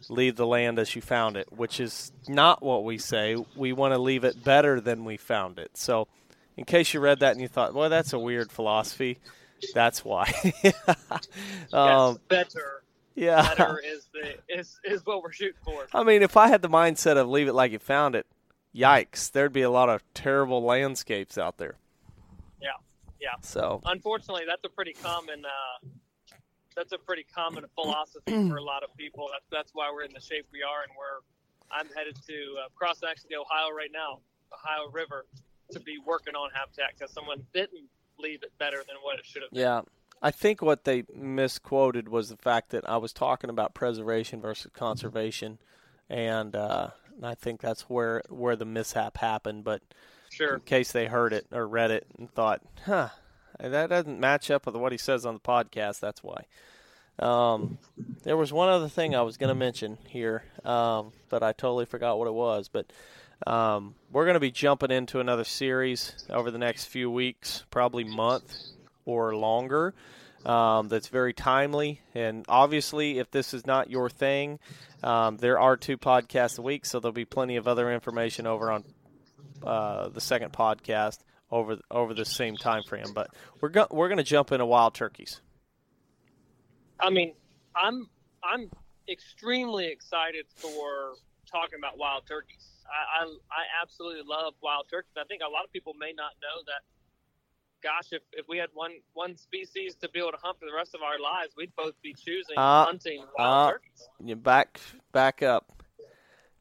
leave 0.09 0.37
the 0.37 0.47
land 0.47 0.79
as 0.79 0.95
you 0.95 1.03
found 1.03 1.37
it, 1.37 1.51
which 1.53 1.81
is 1.81 2.13
not 2.29 2.63
what 2.63 2.85
we 2.85 2.99
say. 2.99 3.37
We 3.57 3.73
want 3.73 3.95
to 3.95 3.99
leave 3.99 4.25
it 4.25 4.43
better 4.45 4.81
than 4.81 5.05
we 5.05 5.17
found 5.17 5.59
it. 5.59 5.77
So, 5.77 6.09
in 6.57 6.65
case 6.65 6.93
you 6.93 7.01
read 7.01 7.21
that 7.21 7.33
and 7.33 7.41
you 7.41 7.49
thought, 7.49 7.75
"Well, 7.75 7.89
that's 7.89 8.13
a 8.13 8.19
weird 8.19 8.53
philosophy," 8.53 9.19
that's 9.75 10.05
why. 10.05 10.33
um, 11.73 12.19
better. 12.29 12.83
Yeah, 13.15 13.55
better 13.55 13.79
is 13.85 14.09
the 14.13 14.37
is 14.49 14.79
is 14.85 15.05
what 15.07 15.23
we're 15.23 15.33
shooting 15.33 15.61
for. 15.65 15.87
I 15.95 16.03
mean, 16.03 16.23
if 16.23 16.37
I 16.37 16.49
had 16.49 16.63
the 16.63 16.69
mindset 16.69 17.17
of 17.17 17.29
leave 17.29 17.49
it 17.49 17.55
like 17.55 17.73
you 17.73 17.79
found 17.79 18.15
it, 18.15 18.27
yikes, 18.75 19.31
there'd 19.31 19.53
be 19.53 19.63
a 19.63 19.71
lot 19.71 19.89
of 19.89 20.03
terrible 20.15 20.63
landscapes 20.63 21.39
out 21.39 21.59
there. 21.59 21.77
Yeah. 22.61 22.71
Yeah. 23.23 23.37
So 23.43 23.81
unfortunately, 23.87 24.43
that's 24.47 24.65
a 24.65 24.69
pretty 24.69 24.95
common. 24.95 25.45
Uh, 25.45 25.87
that's 26.75 26.93
a 26.93 26.99
pretty 26.99 27.25
common 27.33 27.65
philosophy 27.75 28.49
for 28.49 28.57
a 28.57 28.63
lot 28.63 28.83
of 28.83 28.95
people. 28.97 29.29
That's 29.33 29.47
that's 29.51 29.71
why 29.73 29.91
we're 29.93 30.03
in 30.05 30.13
the 30.13 30.21
shape 30.21 30.47
we 30.53 30.63
are, 30.63 30.83
and 30.83 30.93
we're. 30.99 31.23
I'm 31.71 31.87
headed 31.97 32.19
to 32.27 32.35
uh, 32.65 32.69
cross 32.75 33.01
actually 33.09 33.35
Ohio 33.35 33.71
right 33.71 33.91
now, 33.91 34.19
Ohio 34.53 34.91
River, 34.93 35.25
to 35.71 35.81
be 35.81 35.97
working 36.05 36.35
on 36.35 36.51
habitat 36.53 36.93
because 36.99 37.11
someone 37.15 37.43
didn't 37.55 37.89
leave 38.19 38.43
it 38.43 38.53
better 38.59 38.77
than 38.77 38.97
what 39.03 39.19
it 39.19 39.25
should 39.25 39.43
have. 39.43 39.51
Been. 39.53 39.61
Yeah. 39.61 39.81
I 40.21 40.31
think 40.31 40.61
what 40.61 40.85
they 40.85 41.05
misquoted 41.15 42.09
was 42.09 42.29
the 42.29 42.37
fact 42.37 42.71
that 42.71 42.89
I 42.89 42.97
was 42.99 43.13
talking 43.13 43.51
about 43.51 43.75
preservation 43.75 44.41
versus 44.41 44.71
conservation, 44.73 45.59
and 46.09 46.55
uh, 46.55 46.91
I 47.23 47.35
think 47.35 47.61
that's 47.61 47.83
where 47.83 48.23
where 48.29 48.55
the 48.55 48.65
mishap 48.65 49.19
happened. 49.19 49.65
But 49.65 49.83
Sure. 50.43 50.55
In 50.55 50.61
case 50.61 50.93
they 50.93 51.07
heard 51.07 51.33
it 51.33 51.47
or 51.53 51.67
read 51.67 51.91
it 51.91 52.07
and 52.19 52.31
thought, 52.31 52.61
huh, 52.85 53.09
that 53.59 53.91
doesn't 53.91 54.19
match 54.19 54.51
up 54.51 54.67
with 54.67 54.77
what 54.77 54.93
he 54.93 54.99
says 54.99 55.25
on 55.25 55.35
the 55.35 55.41
podcast. 55.41 56.01
That's 56.01 56.23
why. 56.23 56.45
Um, 57.19 57.79
there 58.25 58.37
was 58.37 58.53
one 58.53 58.69
other 58.69 58.89
thing 58.89 59.15
I 59.15 59.23
was 59.23 59.37
going 59.37 59.49
to 59.49 59.55
mention 59.55 59.99
here, 60.09 60.45
um, 60.65 61.13
but 61.29 61.43
I 61.43 61.53
totally 61.53 61.85
forgot 61.85 62.19
what 62.19 62.27
it 62.27 62.35
was. 62.35 62.69
But 62.69 62.93
um, 63.47 63.95
we're 64.11 64.25
going 64.25 64.35
to 64.35 64.41
be 64.41 64.51
jumping 64.51 64.91
into 64.91 65.21
another 65.21 65.45
series 65.45 66.27
over 66.31 66.51
the 66.51 66.59
next 66.59 66.87
few 66.87 67.11
weeks, 67.11 67.65
probably 67.71 68.05
month 68.05 68.57
or 69.05 69.37
longer. 69.37 69.95
Um, 70.45 70.89
that's 70.89 71.09
very 71.09 71.33
timely. 71.33 72.01
And 72.15 72.45
obviously, 72.49 73.19
if 73.21 73.31
this 73.31 73.55
is 73.55 73.65
not 73.65 73.91
your 73.91 74.11
thing, 74.11 74.59
um, 75.05 75.37
there 75.37 75.61
are 75.61 75.77
two 75.77 75.97
podcasts 75.97 76.59
a 76.59 76.63
week, 76.63 76.85
so 76.85 76.99
there'll 76.99 77.13
be 77.13 77.25
plenty 77.25 77.57
of 77.57 77.69
other 77.69 77.93
information 77.93 78.47
over 78.47 78.71
on 78.71 78.85
uh, 79.65 80.09
the 80.09 80.21
second 80.21 80.53
podcast 80.53 81.19
over 81.51 81.79
over 81.91 82.15
the 82.15 82.25
same 82.25 82.57
time 82.57 82.83
frame. 82.83 83.13
But 83.15 83.31
we're 83.61 83.69
go- 83.69 83.89
we're 83.91 84.09
going 84.09 84.19
to 84.19 84.25
jump 84.25 84.53
into 84.53 84.67
wild 84.67 84.95
turkeys. 84.95 85.41
I 87.01 87.11
mean, 87.11 87.35
I'm 87.77 88.09
I'm 88.43 88.71
extremely 89.09 89.87
excited 89.87 90.47
for 90.57 91.15
talking 91.51 91.79
about 91.79 91.99
wild 91.99 92.27
turkeys. 92.27 92.69
I, 92.87 93.25
I, 93.25 93.27
I 93.27 93.63
absolutely 93.83 94.23
love 94.27 94.55
wild 94.63 94.87
turkeys. 94.91 95.13
I 95.19 95.25
think 95.25 95.43
a 95.47 95.51
lot 95.51 95.65
of 95.65 95.73
people 95.73 95.95
may 95.99 96.13
not 96.17 96.33
know 96.41 96.63
that. 96.67 96.83
Gosh, 97.83 98.13
if, 98.13 98.23
if 98.33 98.47
we 98.49 98.59
had 98.59 98.69
one 98.75 98.93
one 99.13 99.37
species 99.37 99.97
to 99.97 100.09
be 100.09 100.21
able 100.21 100.31
to 100.31 100.39
hunt 100.41 100.59
for 100.61 100.67
the 100.67 100.75
rest 100.75 100.95
of 100.95 101.03
our 101.03 101.19
lives, 101.19 101.53
we'd 101.57 101.75
both 101.77 101.95
be 102.01 102.15
choosing 102.15 102.57
uh, 102.57 102.85
hunting 102.85 103.25
wild 103.37 103.69
uh, 103.69 103.73
turkeys. 103.73 104.09
You 104.25 104.37
back 104.37 104.81
back 105.11 105.43
up, 105.43 105.83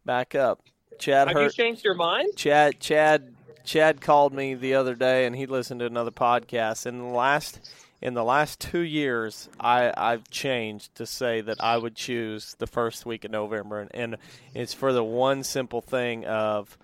back 0.03 0.33
up. 0.33 0.63
Chad 0.99 1.27
Have 1.27 1.37
Hurt, 1.37 1.43
you 1.43 1.49
changed 1.49 1.83
your 1.83 1.93
mind? 1.93 2.29
Chad 2.35 2.79
Chad 2.79 3.33
Chad 3.63 4.01
called 4.01 4.33
me 4.33 4.53
the 4.55 4.75
other 4.75 4.95
day 4.95 5.25
and 5.25 5.35
he 5.35 5.45
listened 5.45 5.79
to 5.79 5.85
another 5.85 6.11
podcast. 6.11 6.85
In 6.85 6.99
the 6.99 7.05
last 7.05 7.71
in 8.01 8.13
the 8.13 8.23
last 8.23 8.59
two 8.59 8.79
years, 8.79 9.49
I 9.59 9.93
I've 9.95 10.29
changed 10.29 10.95
to 10.95 11.05
say 11.05 11.41
that 11.41 11.63
I 11.63 11.77
would 11.77 11.95
choose 11.95 12.55
the 12.57 12.67
first 12.67 13.05
week 13.05 13.25
of 13.25 13.31
November, 13.31 13.79
and, 13.79 13.91
and 13.93 14.17
it's 14.53 14.73
for 14.73 14.91
the 14.93 15.03
one 15.03 15.43
simple 15.43 15.81
thing 15.81 16.25
of 16.25 16.77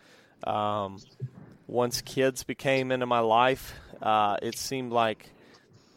um, 0.44 1.00
once 1.66 2.02
kids 2.02 2.44
became 2.44 2.92
into 2.92 3.06
my 3.06 3.20
life, 3.20 3.74
uh, 4.02 4.38
it 4.42 4.58
seemed 4.58 4.92
like 4.92 5.32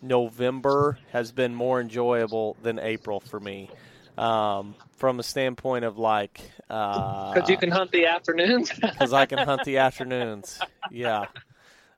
November 0.02 0.98
has 1.12 1.32
been 1.32 1.54
more 1.54 1.80
enjoyable 1.80 2.56
than 2.62 2.78
April 2.78 3.20
for 3.20 3.38
me 3.38 3.68
um, 4.16 4.74
from 4.96 5.20
a 5.20 5.22
standpoint 5.22 5.84
of 5.84 5.98
like 5.98 6.40
because 6.70 7.48
uh, 7.48 7.52
you 7.52 7.56
can 7.56 7.70
hunt 7.70 7.90
the 7.90 8.06
afternoons. 8.06 8.70
Because 8.80 9.12
I 9.12 9.26
can 9.26 9.38
hunt 9.38 9.64
the 9.64 9.78
afternoons, 9.78 10.60
yeah, 10.90 11.26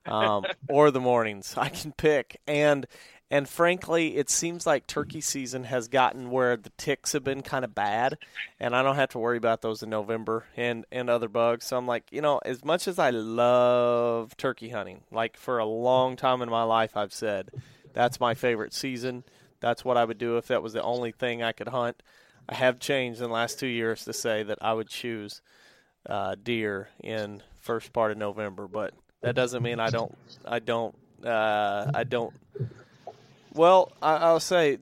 um, 0.07 0.45
or 0.67 0.89
the 0.89 0.99
mornings. 0.99 1.53
I 1.55 1.69
can 1.69 1.91
pick, 1.91 2.41
and 2.47 2.87
and 3.29 3.47
frankly, 3.47 4.17
it 4.17 4.31
seems 4.31 4.65
like 4.65 4.87
turkey 4.87 5.21
season 5.21 5.65
has 5.65 5.87
gotten 5.87 6.31
where 6.31 6.57
the 6.57 6.71
ticks 6.71 7.11
have 7.11 7.23
been 7.23 7.43
kind 7.43 7.63
of 7.63 7.75
bad, 7.75 8.17
and 8.59 8.75
I 8.75 8.81
don't 8.81 8.95
have 8.95 9.09
to 9.09 9.19
worry 9.19 9.37
about 9.37 9.61
those 9.61 9.83
in 9.83 9.91
November 9.91 10.45
and 10.57 10.85
and 10.91 11.07
other 11.07 11.29
bugs. 11.29 11.65
So 11.65 11.77
I'm 11.77 11.85
like, 11.85 12.05
you 12.09 12.21
know, 12.21 12.39
as 12.43 12.65
much 12.65 12.87
as 12.87 12.97
I 12.97 13.11
love 13.11 14.35
turkey 14.37 14.69
hunting, 14.69 15.01
like 15.11 15.37
for 15.37 15.59
a 15.59 15.65
long 15.65 16.15
time 16.15 16.41
in 16.41 16.49
my 16.49 16.63
life, 16.63 16.97
I've 16.97 17.13
said 17.13 17.51
that's 17.93 18.19
my 18.19 18.33
favorite 18.33 18.73
season. 18.73 19.23
That's 19.59 19.85
what 19.85 19.97
I 19.97 20.03
would 20.03 20.17
do 20.17 20.37
if 20.37 20.47
that 20.47 20.63
was 20.63 20.73
the 20.73 20.81
only 20.81 21.11
thing 21.11 21.43
I 21.43 21.51
could 21.51 21.67
hunt. 21.67 22.01
I 22.47 22.55
have 22.55 22.79
changed 22.79 23.21
in 23.21 23.27
the 23.27 23.33
last 23.33 23.59
two 23.59 23.67
years 23.67 24.05
to 24.05 24.13
say 24.13 24.43
that 24.43 24.59
I 24.61 24.73
would 24.73 24.89
choose 24.89 25.41
uh, 26.07 26.35
deer 26.41 26.89
in 27.01 27.41
first 27.61 27.93
part 27.93 28.11
of 28.11 28.17
November, 28.17 28.67
but 28.67 28.93
that 29.21 29.35
doesn't 29.35 29.63
mean 29.63 29.79
I 29.79 29.89
don't. 29.89 30.15
I 30.45 30.59
don't. 30.59 30.95
Uh, 31.23 31.91
I 31.93 32.03
don't. 32.03 32.33
Well, 33.53 33.91
I, 34.01 34.31
will 34.31 34.39
say 34.39 34.77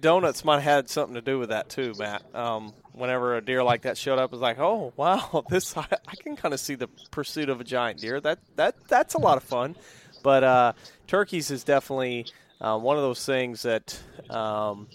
donuts 0.00 0.44
might 0.44 0.60
have 0.60 0.62
had 0.62 0.90
something 0.90 1.14
to 1.14 1.20
do 1.20 1.38
with 1.38 1.50
that 1.50 1.68
too, 1.68 1.94
Matt. 1.98 2.22
Um, 2.34 2.72
whenever 2.92 3.36
a 3.36 3.44
deer 3.44 3.62
like 3.62 3.82
that 3.82 3.98
showed 3.98 4.18
up, 4.18 4.30
it 4.30 4.32
was 4.32 4.40
like, 4.40 4.58
oh 4.58 4.92
wow, 4.96 5.44
this 5.50 5.76
I, 5.76 5.86
I 6.08 6.16
can 6.16 6.34
kind 6.34 6.54
of 6.54 6.60
see 6.60 6.74
the 6.74 6.88
pursuit 7.10 7.48
of 7.48 7.60
a 7.60 7.64
giant 7.64 8.00
deer. 8.00 8.20
That 8.20 8.38
that 8.56 8.76
that's 8.88 9.14
a 9.14 9.18
lot 9.18 9.36
of 9.36 9.44
fun. 9.44 9.76
But 10.22 10.42
uh, 10.42 10.72
turkeys 11.06 11.50
is 11.50 11.64
definitely 11.64 12.26
uh, 12.60 12.78
one 12.78 12.96
of 12.96 13.02
those 13.02 13.24
things 13.24 13.62
that, 13.62 14.00
um, 14.30 14.88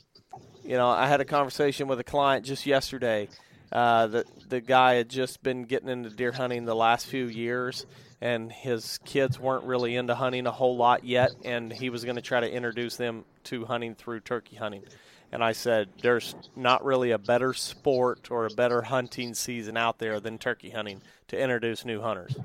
you 0.69 0.77
know, 0.77 0.87
I 0.87 1.07
had 1.07 1.19
a 1.19 1.25
conversation 1.25 1.87
with 1.87 1.99
a 1.99 2.03
client 2.03 2.45
just 2.45 2.67
yesterday. 2.67 3.27
Uh, 3.71 4.05
the 4.05 4.25
the 4.49 4.61
guy 4.61 4.93
had 4.95 5.09
just 5.09 5.41
been 5.41 5.63
getting 5.63 5.89
into 5.89 6.11
deer 6.11 6.31
hunting 6.31 6.65
the 6.65 6.75
last 6.75 7.07
few 7.07 7.25
years, 7.25 7.87
and 8.21 8.51
his 8.51 8.99
kids 9.03 9.39
weren't 9.39 9.63
really 9.63 9.95
into 9.95 10.13
hunting 10.13 10.45
a 10.45 10.51
whole 10.51 10.77
lot 10.77 11.03
yet, 11.03 11.31
and 11.43 11.73
he 11.73 11.89
was 11.89 12.03
going 12.03 12.17
to 12.17 12.21
try 12.21 12.39
to 12.39 12.51
introduce 12.51 12.97
them 12.97 13.25
to 13.45 13.65
hunting 13.65 13.95
through 13.95 14.19
turkey 14.19 14.57
hunting. 14.57 14.83
And 15.31 15.43
I 15.43 15.53
said, 15.53 15.89
"There's 16.03 16.35
not 16.55 16.85
really 16.85 17.09
a 17.11 17.17
better 17.17 17.55
sport 17.55 18.29
or 18.29 18.45
a 18.45 18.51
better 18.51 18.83
hunting 18.83 19.33
season 19.33 19.75
out 19.75 19.97
there 19.97 20.19
than 20.19 20.37
turkey 20.37 20.69
hunting 20.69 21.01
to 21.29 21.39
introduce 21.39 21.83
new 21.83 21.99
hunters." 21.99 22.35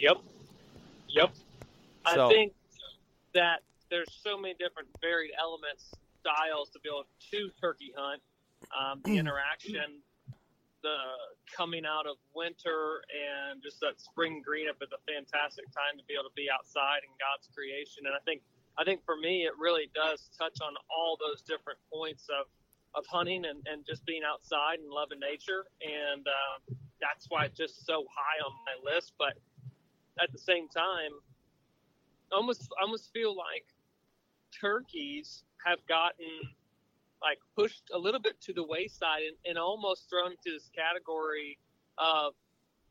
Yep. 0.00 0.16
Yep. 1.10 1.30
So, 2.12 2.26
I 2.26 2.28
think 2.28 2.54
that 3.34 3.60
there's 3.88 4.12
so 4.20 4.36
many 4.36 4.54
different 4.54 4.88
varied 5.00 5.30
elements, 5.38 5.92
styles 6.28 6.68
to 6.70 6.78
be 6.80 6.88
able 6.88 7.08
to 7.32 7.50
turkey 7.60 7.92
hunt. 7.96 8.20
Um, 8.76 9.00
the 9.04 9.16
interaction, 9.16 10.02
the 10.82 10.98
coming 11.56 11.86
out 11.86 12.06
of 12.06 12.16
winter, 12.34 13.00
and 13.08 13.62
just 13.62 13.80
that 13.80 14.00
spring 14.00 14.42
green 14.44 14.68
up 14.68 14.76
is 14.82 14.92
a 14.92 15.00
fantastic 15.08 15.64
time 15.72 15.96
to 15.96 16.04
be 16.04 16.14
able 16.14 16.28
to 16.28 16.36
be 16.36 16.48
outside 16.52 17.00
in 17.06 17.12
God's 17.16 17.48
creation. 17.54 18.04
And 18.04 18.12
I 18.12 18.20
think, 18.26 18.42
I 18.76 18.84
think 18.84 19.04
for 19.04 19.16
me, 19.16 19.46
it 19.46 19.54
really 19.56 19.90
does 19.94 20.28
touch 20.36 20.60
on 20.60 20.74
all 20.90 21.16
those 21.16 21.40
different 21.42 21.78
points 21.92 22.26
of 22.28 22.46
of 22.94 23.04
hunting 23.06 23.44
and, 23.44 23.60
and 23.68 23.84
just 23.86 24.04
being 24.06 24.22
outside 24.24 24.80
and 24.80 24.90
loving 24.90 25.20
nature. 25.20 25.68
And 25.84 26.26
um, 26.26 26.76
that's 27.00 27.26
why 27.28 27.44
it's 27.44 27.56
just 27.56 27.84
so 27.84 28.06
high 28.08 28.40
on 28.44 28.52
my 28.64 28.92
list. 28.92 29.12
But 29.18 29.36
at 30.20 30.32
the 30.32 30.38
same 30.38 30.68
time, 30.68 31.12
almost 32.32 32.68
almost 32.80 33.12
feel 33.12 33.36
like 33.36 33.66
turkeys 34.58 35.44
have 35.64 35.78
gotten 35.88 36.26
like 37.22 37.38
pushed 37.56 37.90
a 37.92 37.98
little 37.98 38.20
bit 38.20 38.40
to 38.40 38.52
the 38.52 38.62
wayside 38.62 39.22
and, 39.26 39.36
and 39.44 39.58
almost 39.58 40.08
thrown 40.08 40.32
into 40.32 40.56
this 40.56 40.70
category 40.74 41.58
of 41.98 42.32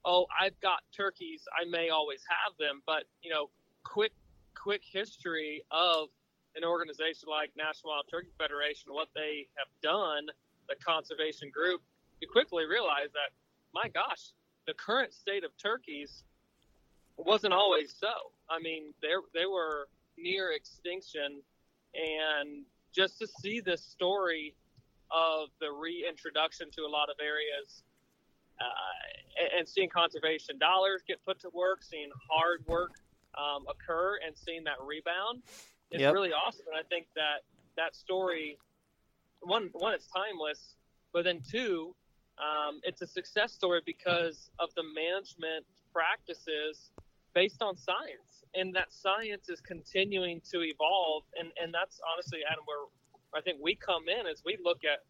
oh 0.05 0.25
i've 0.39 0.59
got 0.59 0.79
turkeys 0.95 1.43
i 1.59 1.63
may 1.69 1.89
always 1.89 2.23
have 2.27 2.53
them. 2.59 2.81
But 2.85 3.03
you 3.21 3.31
know 3.31 3.49
quick 3.83 4.11
quick 4.55 4.81
history 4.83 5.63
of 5.71 6.09
an 6.55 6.63
organization 6.63 7.29
like 7.29 7.51
national 7.57 7.91
wild 7.91 8.05
turkey 8.09 8.31
federation 8.37 8.93
what 8.93 9.07
they 9.15 9.47
have 9.57 9.67
done 9.81 10.27
the 10.67 10.75
conservation 10.83 11.49
group 11.53 11.81
you 12.19 12.27
quickly 12.27 12.65
realize 12.65 13.11
that 13.13 13.31
my 13.73 13.87
gosh 13.89 14.33
the 14.65 14.73
current 14.73 15.13
state 15.13 15.43
of 15.43 15.51
turkeys 15.57 16.23
wasn't 17.17 17.53
always 17.53 17.95
so. 17.99 18.13
I 18.49 18.59
mean 18.59 18.93
they 19.01 19.13
they 19.33 19.45
were 19.45 19.87
near 20.17 20.51
extinction 20.51 21.41
and 21.93 22.63
just 22.93 23.19
to 23.19 23.27
see 23.27 23.59
this 23.59 23.81
story 23.83 24.55
of 25.11 25.49
the 25.61 25.71
reintroduction 25.71 26.69
to 26.71 26.81
a 26.81 26.89
lot 26.89 27.09
of 27.09 27.15
areas 27.21 27.83
uh, 28.59 29.39
and, 29.39 29.59
and, 29.59 29.67
seeing 29.67 29.87
conservation 29.87 30.57
dollars 30.57 31.03
get 31.07 31.23
put 31.23 31.39
to 31.39 31.49
work, 31.53 31.83
seeing 31.83 32.09
hard 32.29 32.65
work 32.67 32.91
um, 33.37 33.65
occur, 33.69 34.17
and 34.25 34.35
seeing 34.35 34.63
that 34.63 34.75
rebound 34.83 35.43
is 35.91 36.01
yep. 36.01 36.13
really 36.13 36.31
awesome. 36.33 36.65
And 36.67 36.77
I 36.77 36.83
think 36.89 37.05
that 37.15 37.45
that 37.77 37.95
story, 37.95 38.57
one, 39.41 39.69
one, 39.73 39.93
it's 39.93 40.07
timeless, 40.07 40.75
but 41.13 41.23
then 41.23 41.41
two, 41.49 41.95
um, 42.39 42.81
it's 42.83 43.01
a 43.01 43.07
success 43.07 43.53
story 43.53 43.81
because 43.85 44.49
of 44.59 44.69
the 44.75 44.83
management 44.83 45.65
practices 45.93 46.91
based 47.37 47.61
on 47.61 47.77
science 47.77 48.41
and 48.55 48.73
that 48.73 48.91
science 48.91 49.47
is 49.47 49.61
continuing 49.61 50.41
to 50.41 50.63
evolve 50.63 51.21
and 51.37 51.49
and 51.61 51.71
that's 51.71 52.01
honestly 52.11 52.39
adam 52.49 52.63
where 52.65 52.89
i 53.37 53.41
think 53.41 53.59
we 53.61 53.75
come 53.75 54.09
in 54.09 54.25
as 54.25 54.41
we 54.43 54.57
look 54.63 54.81
at 54.83 55.05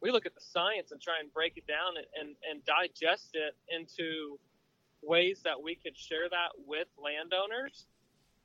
we 0.00 0.10
look 0.10 0.24
at 0.24 0.34
the 0.34 0.40
science 0.40 0.92
and 0.92 1.02
try 1.02 1.20
and 1.20 1.30
break 1.34 1.58
it 1.58 1.66
down 1.66 1.92
and 1.98 2.06
and, 2.18 2.36
and 2.48 2.64
digest 2.64 3.36
it 3.36 3.52
into 3.68 4.38
ways 5.02 5.42
that 5.44 5.60
we 5.62 5.74
could 5.74 5.94
share 5.94 6.26
that 6.30 6.56
with 6.66 6.88
landowners 6.96 7.84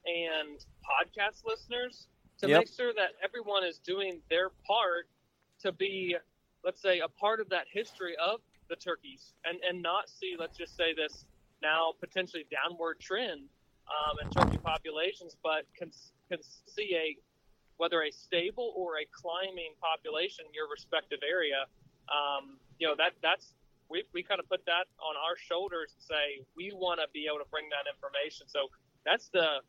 and 0.06 0.60
podcast 0.84 1.48
listeners 1.48 2.10
to 2.38 2.50
yep. 2.50 2.60
make 2.60 2.68
sure 2.68 2.92
that 2.94 3.12
everyone 3.24 3.64
is 3.64 3.80
doing 3.80 4.20
their 4.30 4.50
part 4.68 5.08
to 5.62 5.72
be 5.72 6.14
let's 6.66 6.82
say 6.82 7.00
a 7.00 7.08
part 7.08 7.40
of 7.40 7.48
that 7.48 7.68
history 7.72 8.16
of 8.20 8.42
the 8.68 8.76
turkeys 8.76 9.32
and 9.46 9.60
and 9.64 9.82
not 9.82 10.10
see 10.10 10.36
let's 10.38 10.58
just 10.58 10.76
say 10.76 10.94
this 10.94 11.24
now 11.64 11.94
potentially 12.00 12.46
downward 12.52 13.00
trend 13.00 13.48
um, 13.88 14.16
in 14.22 14.30
turkey 14.30 14.58
populations, 14.58 15.36
but 15.42 15.66
can, 15.76 15.90
can 16.30 16.40
see 16.68 16.96
a 16.96 17.18
whether 17.78 18.04
a 18.04 18.12
stable 18.12 18.72
or 18.78 19.00
a 19.00 19.06
climbing 19.12 19.74
population 19.82 20.46
in 20.46 20.54
your 20.54 20.70
respective 20.70 21.20
area. 21.28 21.66
Um, 22.06 22.60
you 22.78 22.88
know 22.88 22.96
that 22.98 23.14
that's 23.24 23.56
we, 23.90 24.04
we 24.14 24.22
kind 24.24 24.40
of 24.40 24.48
put 24.48 24.66
that 24.66 24.86
on 25.02 25.16
our 25.18 25.36
shoulders 25.38 25.94
and 25.96 26.04
say 26.04 26.46
we 26.56 26.72
want 26.74 27.00
to 27.00 27.08
be 27.14 27.26
able 27.26 27.40
to 27.40 27.50
bring 27.50 27.66
that 27.70 27.90
information. 27.90 28.48
So 28.48 28.70
that's 29.06 29.30
the 29.30 29.64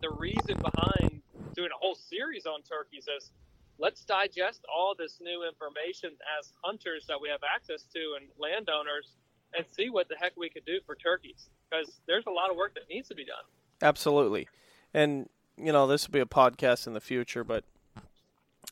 the 0.00 0.10
reason 0.10 0.56
behind 0.62 1.20
doing 1.54 1.70
a 1.74 1.78
whole 1.78 1.94
series 1.94 2.46
on 2.46 2.62
turkeys 2.62 3.06
is 3.08 3.30
let's 3.78 4.04
digest 4.04 4.64
all 4.64 4.94
this 4.96 5.18
new 5.20 5.46
information 5.46 6.10
as 6.38 6.52
hunters 6.62 7.06
that 7.08 7.20
we 7.20 7.28
have 7.28 7.40
access 7.44 7.84
to 7.92 8.16
and 8.16 8.28
landowners 8.38 9.16
and 9.56 9.66
see 9.76 9.90
what 9.90 10.08
the 10.08 10.16
heck 10.16 10.32
we 10.36 10.48
could 10.48 10.64
do 10.64 10.80
for 10.86 10.94
turkeys 10.94 11.48
because 11.68 11.90
there's 12.06 12.26
a 12.26 12.30
lot 12.30 12.50
of 12.50 12.56
work 12.56 12.74
that 12.74 12.84
needs 12.88 13.08
to 13.08 13.14
be 13.14 13.24
done. 13.24 13.44
Absolutely, 13.82 14.48
and 14.94 15.28
you 15.56 15.72
know 15.72 15.86
this 15.86 16.06
will 16.06 16.12
be 16.12 16.20
a 16.20 16.26
podcast 16.26 16.86
in 16.86 16.92
the 16.92 17.00
future, 17.00 17.44
but 17.44 17.64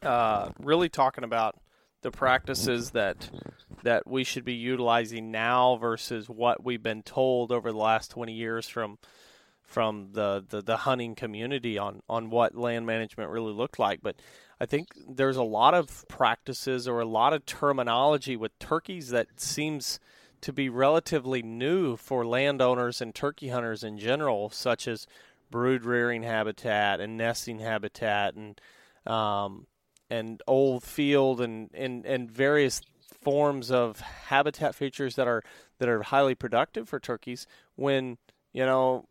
uh, 0.02 0.50
really 0.58 0.88
talking 0.88 1.24
about 1.24 1.56
the 2.02 2.10
practices 2.10 2.90
that 2.90 3.30
that 3.82 4.06
we 4.06 4.24
should 4.24 4.44
be 4.44 4.54
utilizing 4.54 5.30
now 5.30 5.76
versus 5.76 6.28
what 6.28 6.64
we've 6.64 6.82
been 6.82 7.02
told 7.02 7.52
over 7.52 7.70
the 7.70 7.78
last 7.78 8.10
20 8.10 8.32
years 8.32 8.68
from 8.68 8.98
from 9.62 10.08
the, 10.12 10.42
the, 10.48 10.62
the 10.62 10.76
hunting 10.78 11.14
community 11.14 11.76
on, 11.76 12.00
on 12.08 12.30
what 12.30 12.54
land 12.54 12.86
management 12.86 13.28
really 13.28 13.52
looked 13.52 13.78
like. 13.78 14.00
But 14.02 14.16
I 14.58 14.64
think 14.64 14.88
there's 15.06 15.36
a 15.36 15.42
lot 15.42 15.74
of 15.74 16.06
practices 16.08 16.88
or 16.88 17.00
a 17.00 17.04
lot 17.04 17.34
of 17.34 17.44
terminology 17.44 18.34
with 18.34 18.58
turkeys 18.58 19.10
that 19.10 19.38
seems– 19.38 20.00
to 20.40 20.52
be 20.52 20.68
relatively 20.68 21.42
new 21.42 21.96
for 21.96 22.24
landowners 22.24 23.00
and 23.00 23.14
turkey 23.14 23.48
hunters 23.48 23.82
in 23.82 23.98
general, 23.98 24.50
such 24.50 24.86
as 24.86 25.06
brood 25.50 25.84
rearing 25.84 26.22
habitat 26.22 27.00
and 27.00 27.16
nesting 27.16 27.58
habitat 27.58 28.34
and 28.34 28.60
um, 29.06 29.66
and 30.10 30.42
old 30.46 30.82
field 30.82 31.40
and, 31.40 31.70
and, 31.74 32.04
and 32.06 32.30
various 32.30 32.80
forms 33.20 33.70
of 33.70 34.00
habitat 34.00 34.74
features 34.74 35.16
that 35.16 35.26
are 35.26 35.42
that 35.78 35.88
are 35.88 36.02
highly 36.02 36.34
productive 36.34 36.88
for 36.88 37.00
turkeys 37.00 37.46
when 37.74 38.16
you 38.52 38.64
know 38.64 39.06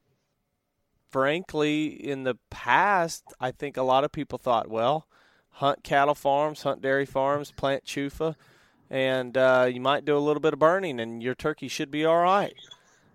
frankly 1.09 1.87
in 1.87 2.23
the 2.23 2.37
past 2.49 3.23
I 3.39 3.51
think 3.51 3.75
a 3.75 3.83
lot 3.83 4.03
of 4.03 4.11
people 4.11 4.37
thought 4.37 4.69
well 4.69 5.07
hunt 5.49 5.83
cattle 5.83 6.15
farms 6.15 6.63
hunt 6.63 6.81
dairy 6.81 7.05
farms 7.05 7.51
plant 7.51 7.83
chufa 7.83 8.35
and 8.89 9.37
uh, 9.37 9.67
you 9.71 9.81
might 9.81 10.05
do 10.05 10.17
a 10.17 10.19
little 10.19 10.41
bit 10.41 10.53
of 10.53 10.59
burning, 10.59 10.99
and 10.99 11.21
your 11.21 11.35
turkey 11.35 11.67
should 11.67 11.91
be 11.91 12.05
all 12.05 12.21
right. 12.21 12.53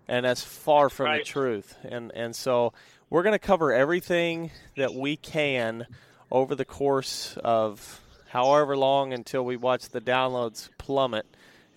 And 0.07 0.25
that's 0.25 0.43
far 0.43 0.89
from 0.89 1.05
right. 1.05 1.25
the 1.25 1.25
truth. 1.25 1.77
And 1.83 2.11
and 2.13 2.35
so 2.35 2.73
we're 3.09 3.23
going 3.23 3.33
to 3.33 3.39
cover 3.39 3.71
everything 3.71 4.51
that 4.75 4.93
we 4.93 5.15
can 5.15 5.87
over 6.31 6.55
the 6.55 6.65
course 6.65 7.37
of 7.43 8.01
however 8.29 8.75
long 8.75 9.13
until 9.13 9.45
we 9.45 9.55
watch 9.55 9.89
the 9.89 10.01
downloads 10.01 10.69
plummet 10.77 11.25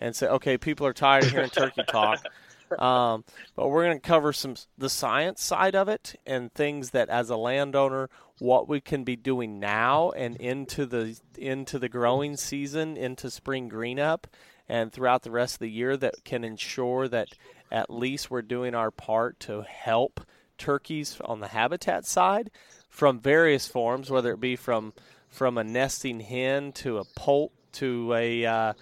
and 0.00 0.16
say, 0.16 0.26
okay, 0.26 0.56
people 0.56 0.87
are 0.87 0.92
tired 0.92 1.24
of 1.24 1.30
hearing 1.30 1.50
turkey 1.50 1.82
talk. 1.88 2.24
Um, 2.80 3.22
but 3.54 3.68
we're 3.68 3.85
going 3.85 4.00
to 4.00 4.04
cover 4.04 4.32
some 4.32 4.56
the 4.76 4.90
science 4.90 5.40
side 5.40 5.76
of 5.76 5.88
it 5.88 6.16
and 6.26 6.52
things 6.52 6.90
that, 6.90 7.09
as 7.09 7.30
a 7.30 7.37
landowner, 7.37 8.11
what 8.38 8.68
we 8.68 8.81
can 8.81 9.05
be 9.05 9.16
doing 9.16 9.59
now 9.59 10.11
and 10.11 10.37
into 10.37 10.87
the 10.87 11.18
into 11.38 11.79
the 11.79 11.88
growing 11.88 12.37
season, 12.37 12.96
into 12.96 13.31
spring 13.31 13.68
green 13.68 13.99
up, 13.99 14.27
and 14.68 14.92
throughout 14.92 15.22
the 15.22 15.31
rest 15.31 15.55
of 15.55 15.61
the 15.61 15.70
year 15.70 15.96
that 15.96 16.25
can 16.25 16.44
ensure 16.44 17.09
that 17.09 17.29
at 17.70 17.90
least 17.90 18.31
we're 18.31 18.42
doing 18.42 18.75
our 18.75 18.90
part 18.90 19.40
to 19.40 19.62
help 19.62 20.20
turkeys 20.59 21.20
on 21.25 21.40
the 21.40 21.49
habitat 21.49 22.07
side 22.07 22.51
from 22.88 23.20
various 23.20 23.66
forms, 23.66 24.11
whether 24.11 24.33
it 24.33 24.40
be 24.40 24.57
from 24.57 24.92
from 25.29 25.59
a 25.59 25.64
nesting 25.64 26.20
hen 26.20 26.72
to 26.72 26.99
a 26.99 27.05
poult 27.16 27.53
to 27.72 28.12
a 28.14 28.44
uh, 28.44 28.72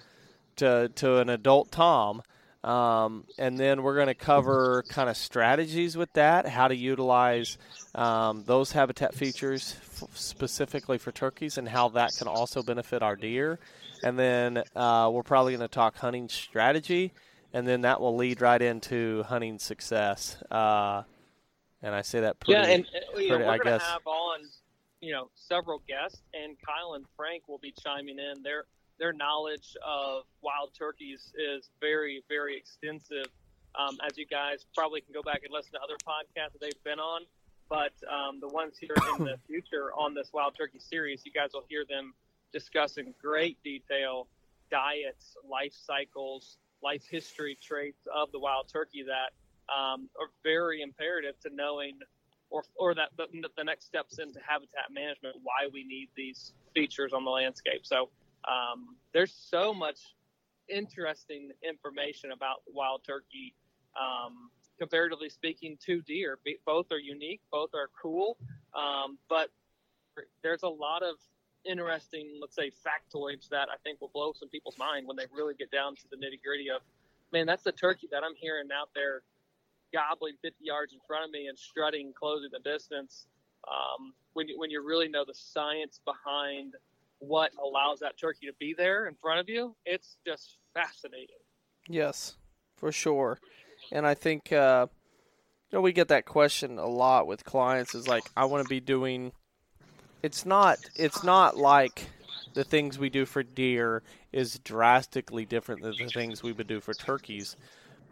to 0.57 0.89
to 0.95 1.17
an 1.17 1.29
adult 1.29 1.71
tom. 1.71 2.21
Um, 2.65 3.25
and 3.37 3.59
then 3.59 3.83
we're 3.83 3.93
going 3.93 4.07
to 4.07 4.15
cover 4.15 4.83
kind 4.89 5.07
of 5.07 5.15
strategies 5.15 5.95
with 5.95 6.11
that, 6.13 6.47
how 6.47 6.67
to 6.67 6.75
utilize 6.75 7.59
um, 7.93 8.43
those 8.47 8.71
habitat 8.71 9.13
features 9.13 9.75
f- 9.83 10.09
specifically 10.15 10.97
for 10.97 11.11
turkeys, 11.11 11.59
and 11.59 11.69
how 11.69 11.89
that 11.89 12.15
can 12.17 12.27
also 12.27 12.63
benefit 12.63 13.03
our 13.03 13.15
deer. 13.15 13.59
And 14.03 14.17
then 14.17 14.63
uh, 14.75 15.11
we're 15.13 15.21
probably 15.21 15.55
going 15.55 15.67
to 15.67 15.73
talk 15.73 15.95
hunting 15.95 16.27
strategy, 16.27 17.13
and 17.53 17.67
then 17.67 17.81
that 17.81 18.01
will 18.01 18.15
lead 18.15 18.41
right 18.41 18.61
into 18.61 19.21
hunting 19.23 19.59
success. 19.59 20.35
Uh, 20.49 21.03
and 21.83 21.93
I 21.93 22.01
say 22.01 22.21
that 22.21 22.39
pretty. 22.39 22.59
Yeah, 22.59 22.65
and 22.67 22.85
uh, 22.85 23.19
you 23.19 23.29
know, 23.29 23.37
we're 23.37 23.59
going 23.59 23.79
to 23.79 23.85
have 23.85 24.07
on, 24.07 24.39
you 25.01 25.11
know, 25.11 25.29
several 25.35 25.83
guests, 25.87 26.19
and 26.33 26.57
Kyle 26.65 26.95
and 26.95 27.05
Frank 27.15 27.43
will 27.47 27.59
be 27.59 27.75
chiming 27.83 28.17
in. 28.17 28.41
They're 28.41 28.65
their 28.99 29.13
knowledge 29.13 29.75
of 29.85 30.23
wild 30.41 30.71
turkeys 30.77 31.33
is 31.37 31.69
very, 31.81 32.23
very 32.29 32.57
extensive. 32.57 33.27
Um, 33.77 33.97
as 34.07 34.17
you 34.17 34.25
guys 34.25 34.65
probably 34.73 35.01
can 35.01 35.13
go 35.13 35.21
back 35.21 35.41
and 35.43 35.51
listen 35.51 35.73
to 35.73 35.79
other 35.79 35.97
podcasts 36.07 36.53
that 36.53 36.61
they've 36.61 36.83
been 36.83 36.99
on, 36.99 37.23
but 37.69 37.91
um, 38.09 38.39
the 38.39 38.47
ones 38.47 38.77
here 38.79 38.95
in 39.19 39.25
the 39.25 39.37
future 39.47 39.91
on 39.97 40.13
this 40.13 40.31
wild 40.33 40.55
turkey 40.57 40.79
series, 40.79 41.23
you 41.25 41.31
guys 41.31 41.49
will 41.53 41.65
hear 41.67 41.83
them 41.87 42.13
discuss 42.53 42.97
in 42.97 43.13
great 43.21 43.61
detail 43.63 44.27
diets, 44.71 45.35
life 45.49 45.73
cycles, 45.73 46.57
life 46.81 47.03
history 47.09 47.57
traits 47.61 48.07
of 48.15 48.31
the 48.31 48.39
wild 48.39 48.69
turkey 48.71 49.03
that 49.03 49.33
um, 49.73 50.07
are 50.19 50.29
very 50.43 50.81
imperative 50.81 51.37
to 51.41 51.49
knowing 51.53 51.99
or, 52.49 52.63
or 52.75 52.93
that 52.95 53.09
the, 53.17 53.25
the 53.57 53.63
next 53.63 53.85
steps 53.85 54.19
into 54.19 54.39
habitat 54.47 54.91
management, 54.91 55.35
why 55.43 55.67
we 55.73 55.83
need 55.83 56.07
these 56.15 56.53
features 56.73 57.11
on 57.11 57.25
the 57.25 57.31
landscape. 57.31 57.81
So 57.83 58.09
um, 58.47 58.95
there's 59.13 59.33
so 59.33 59.73
much 59.73 59.99
interesting 60.69 61.51
information 61.67 62.31
about 62.31 62.57
wild 62.67 63.01
turkey. 63.05 63.53
Um, 63.99 64.49
comparatively 64.77 65.29
speaking, 65.29 65.77
to 65.85 66.01
deer, 66.01 66.37
both 66.65 66.91
are 66.91 66.99
unique, 66.99 67.41
both 67.51 67.69
are 67.73 67.89
cool, 68.01 68.37
um, 68.73 69.17
but 69.29 69.49
there's 70.43 70.63
a 70.63 70.67
lot 70.67 71.01
of 71.01 71.15
interesting, 71.65 72.37
let's 72.41 72.55
say, 72.55 72.71
factoids 72.71 73.49
that 73.49 73.69
I 73.69 73.77
think 73.83 74.01
will 74.01 74.11
blow 74.13 74.33
some 74.37 74.49
people's 74.49 74.77
mind 74.77 75.07
when 75.07 75.15
they 75.17 75.25
really 75.33 75.53
get 75.55 75.71
down 75.71 75.95
to 75.95 76.03
the 76.09 76.17
nitty 76.17 76.43
gritty 76.43 76.69
of, 76.69 76.81
man, 77.31 77.45
that's 77.45 77.63
the 77.63 77.71
turkey 77.71 78.07
that 78.11 78.23
I'm 78.23 78.35
hearing 78.35 78.67
out 78.77 78.89
there 78.93 79.21
gobbling 79.93 80.33
50 80.41 80.57
yards 80.61 80.93
in 80.93 80.99
front 81.07 81.25
of 81.25 81.31
me 81.31 81.47
and 81.47 81.57
strutting, 81.57 82.13
closing 82.17 82.49
the 82.51 82.59
distance. 82.59 83.27
Um, 83.67 84.13
when 84.33 84.47
you, 84.47 84.59
when 84.59 84.69
you 84.69 84.85
really 84.85 85.07
know 85.07 85.23
the 85.25 85.33
science 85.33 85.99
behind 86.05 86.73
what 87.19 87.51
allows 87.63 87.99
that 87.99 88.17
turkey 88.19 88.47
to 88.47 88.53
be 88.59 88.73
there 88.77 89.07
in 89.07 89.15
front 89.15 89.39
of 89.39 89.49
you, 89.49 89.75
it's 89.85 90.17
just 90.25 90.57
fascinating. 90.73 91.35
Yes, 91.87 92.35
for 92.77 92.91
sure. 92.91 93.39
And 93.91 94.05
I 94.05 94.13
think 94.13 94.51
uh, 94.51 94.87
you 95.71 95.77
know 95.77 95.81
we 95.81 95.93
get 95.93 96.07
that 96.09 96.25
question 96.25 96.77
a 96.77 96.87
lot 96.87 97.27
with 97.27 97.45
clients. 97.45 97.95
Is 97.95 98.07
like 98.07 98.23
I 98.35 98.45
want 98.45 98.63
to 98.63 98.69
be 98.69 98.79
doing. 98.79 99.31
It's 100.23 100.45
not. 100.45 100.79
It's 100.95 101.23
not 101.23 101.57
like 101.57 102.09
the 102.53 102.63
things 102.63 102.97
we 102.97 103.09
do 103.09 103.25
for 103.25 103.43
deer 103.43 104.01
is 104.31 104.59
drastically 104.59 105.45
different 105.45 105.81
than 105.81 105.93
the 105.97 106.07
things 106.07 106.41
we 106.41 106.51
would 106.51 106.67
do 106.67 106.79
for 106.79 106.93
turkeys. 106.93 107.55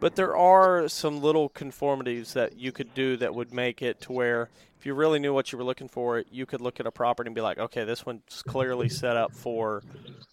But 0.00 0.16
there 0.16 0.36
are 0.36 0.88
some 0.88 1.22
little 1.22 1.48
conformities 1.48 2.34
that 2.34 2.58
you 2.58 2.72
could 2.72 2.94
do 2.94 3.16
that 3.16 3.34
would 3.34 3.54
make 3.54 3.80
it 3.80 4.00
to 4.02 4.12
where 4.12 4.48
if 4.84 4.88
you 4.88 4.92
really 4.92 5.18
knew 5.18 5.32
what 5.32 5.50
you 5.50 5.56
were 5.56 5.64
looking 5.64 5.88
for, 5.88 6.22
you 6.30 6.44
could 6.44 6.60
look 6.60 6.78
at 6.78 6.86
a 6.86 6.90
property 6.90 7.28
and 7.28 7.34
be 7.34 7.40
like, 7.40 7.56
okay, 7.56 7.84
this 7.84 8.04
one's 8.04 8.42
clearly 8.46 8.90
set 8.90 9.16
up 9.16 9.32
for 9.32 9.82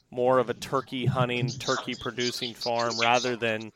more 0.10 0.40
of 0.40 0.50
a 0.50 0.54
turkey 0.54 1.06
hunting, 1.06 1.48
turkey 1.48 1.96
producing 1.96 2.54
farm 2.54 3.00
rather 3.00 3.38
than 3.38 3.72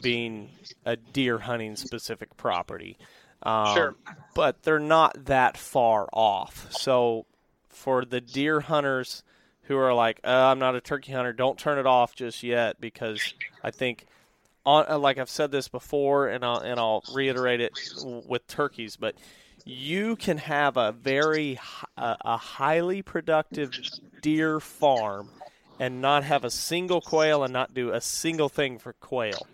being 0.00 0.48
a 0.86 0.96
deer 0.96 1.36
hunting 1.36 1.76
specific 1.76 2.34
property. 2.38 2.96
Um, 3.42 3.74
Sure. 3.74 3.94
But 4.34 4.62
they're 4.62 4.78
not 4.78 5.26
that 5.26 5.58
far 5.58 6.08
off. 6.14 6.72
So 6.72 7.26
for 7.68 8.06
the 8.06 8.22
deer 8.22 8.60
hunters 8.60 9.22
who 9.64 9.76
are 9.76 9.92
like, 9.92 10.20
uh, 10.24 10.28
I'm 10.28 10.58
not 10.58 10.74
a 10.74 10.80
turkey 10.80 11.12
hunter, 11.12 11.34
don't 11.34 11.58
turn 11.58 11.78
it 11.78 11.86
off 11.86 12.14
just 12.14 12.42
yet 12.42 12.80
because 12.80 13.34
I 13.62 13.70
think. 13.70 14.06
On, 14.64 14.84
uh, 14.88 14.98
like 14.98 15.18
I've 15.18 15.30
said 15.30 15.52
this 15.52 15.68
before, 15.68 16.26
and 16.26 16.44
I'll 16.44 16.58
and 16.58 16.80
I'll 16.80 17.04
reiterate 17.14 17.60
it 17.60 17.70
with 18.26 18.48
turkeys, 18.48 18.96
but 18.96 19.14
you 19.68 20.14
can 20.14 20.38
have 20.38 20.76
a 20.76 20.92
very 20.92 21.58
a 21.96 22.36
highly 22.36 23.02
productive 23.02 23.72
deer 24.22 24.60
farm 24.60 25.28
and 25.80 26.00
not 26.00 26.22
have 26.22 26.44
a 26.44 26.50
single 26.50 27.00
quail 27.00 27.42
and 27.42 27.52
not 27.52 27.74
do 27.74 27.90
a 27.90 28.00
single 28.00 28.48
thing 28.48 28.78
for 28.78 28.92
quail 28.94 29.46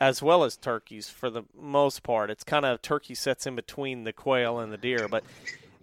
as 0.00 0.22
well 0.22 0.42
as 0.44 0.56
turkeys 0.56 1.10
for 1.10 1.28
the 1.28 1.42
most 1.54 2.02
part 2.02 2.30
it's 2.30 2.42
kind 2.42 2.64
of 2.64 2.80
turkey 2.80 3.14
sets 3.14 3.46
in 3.46 3.54
between 3.54 4.04
the 4.04 4.12
quail 4.14 4.58
and 4.58 4.72
the 4.72 4.78
deer 4.78 5.06
but 5.08 5.22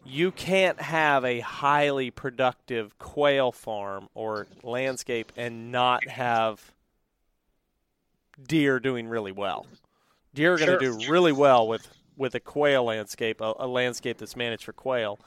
you 0.04 0.32
can't 0.32 0.82
have 0.82 1.24
a 1.24 1.40
highly 1.42 2.10
productive 2.10 2.98
quail 2.98 3.52
farm 3.52 4.10
or 4.16 4.48
landscape 4.64 5.32
and 5.38 5.72
not 5.72 6.08
have 6.08 6.72
deer 8.48 8.80
doing 8.80 9.08
really 9.08 9.32
well 9.32 9.68
deer 10.34 10.54
are 10.56 10.58
going 10.58 10.80
to 10.80 10.84
Sure. 10.84 10.98
do 10.98 11.12
really 11.12 11.32
well 11.32 11.68
with 11.68 11.88
with 12.20 12.36
a 12.36 12.40
quail 12.40 12.84
landscape 12.84 13.42
a, 13.42 13.54
a 13.58 13.68
landscape 13.68 14.20
that's 14.20 14.36
managed 14.36 14.64
for 14.64 14.74
quail 14.74 15.18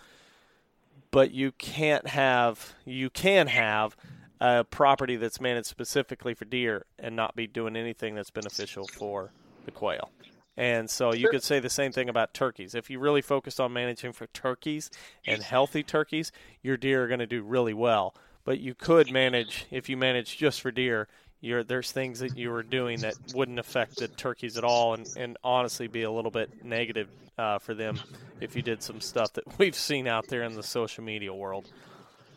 but 1.10 1.32
you 1.32 1.52
can't 1.52 2.06
have 2.08 2.74
you 2.84 3.10
can 3.10 3.48
have 3.48 3.96
a 4.42 4.64
property 4.64 5.14
that's 5.14 5.40
managed 5.40 5.68
specifically 5.68 6.34
for 6.34 6.44
deer 6.44 6.84
and 6.98 7.14
not 7.14 7.36
be 7.36 7.46
doing 7.46 7.76
anything 7.76 8.16
that's 8.16 8.30
beneficial 8.30 8.88
for 8.88 9.30
the 9.66 9.70
quail. 9.70 10.10
And 10.56 10.90
so 10.90 11.14
you 11.14 11.28
could 11.28 11.44
say 11.44 11.60
the 11.60 11.70
same 11.70 11.92
thing 11.92 12.08
about 12.08 12.34
turkeys. 12.34 12.74
If 12.74 12.90
you 12.90 12.98
really 12.98 13.22
focus 13.22 13.60
on 13.60 13.72
managing 13.72 14.12
for 14.12 14.26
turkeys 14.26 14.90
and 15.24 15.42
healthy 15.42 15.84
turkeys, 15.84 16.32
your 16.60 16.76
deer 16.76 17.04
are 17.04 17.08
going 17.08 17.20
to 17.20 17.26
do 17.26 17.42
really 17.42 17.72
well. 17.72 18.14
But 18.44 18.58
you 18.58 18.74
could 18.74 19.12
manage 19.12 19.66
if 19.70 19.88
you 19.88 19.96
manage 19.96 20.36
just 20.36 20.60
for 20.60 20.72
deer. 20.72 21.06
You're, 21.42 21.64
there's 21.64 21.90
things 21.90 22.20
that 22.20 22.38
you 22.38 22.50
were 22.50 22.62
doing 22.62 23.00
that 23.00 23.16
wouldn't 23.34 23.58
affect 23.58 23.96
the 23.96 24.06
turkeys 24.06 24.56
at 24.56 24.62
all, 24.62 24.94
and, 24.94 25.06
and 25.16 25.36
honestly 25.42 25.88
be 25.88 26.04
a 26.04 26.10
little 26.10 26.30
bit 26.30 26.64
negative 26.64 27.08
uh, 27.36 27.58
for 27.58 27.74
them 27.74 27.98
if 28.40 28.54
you 28.54 28.62
did 28.62 28.80
some 28.80 29.00
stuff 29.00 29.32
that 29.34 29.44
we've 29.58 29.74
seen 29.74 30.06
out 30.06 30.28
there 30.28 30.44
in 30.44 30.54
the 30.54 30.62
social 30.62 31.02
media 31.02 31.34
world. 31.34 31.68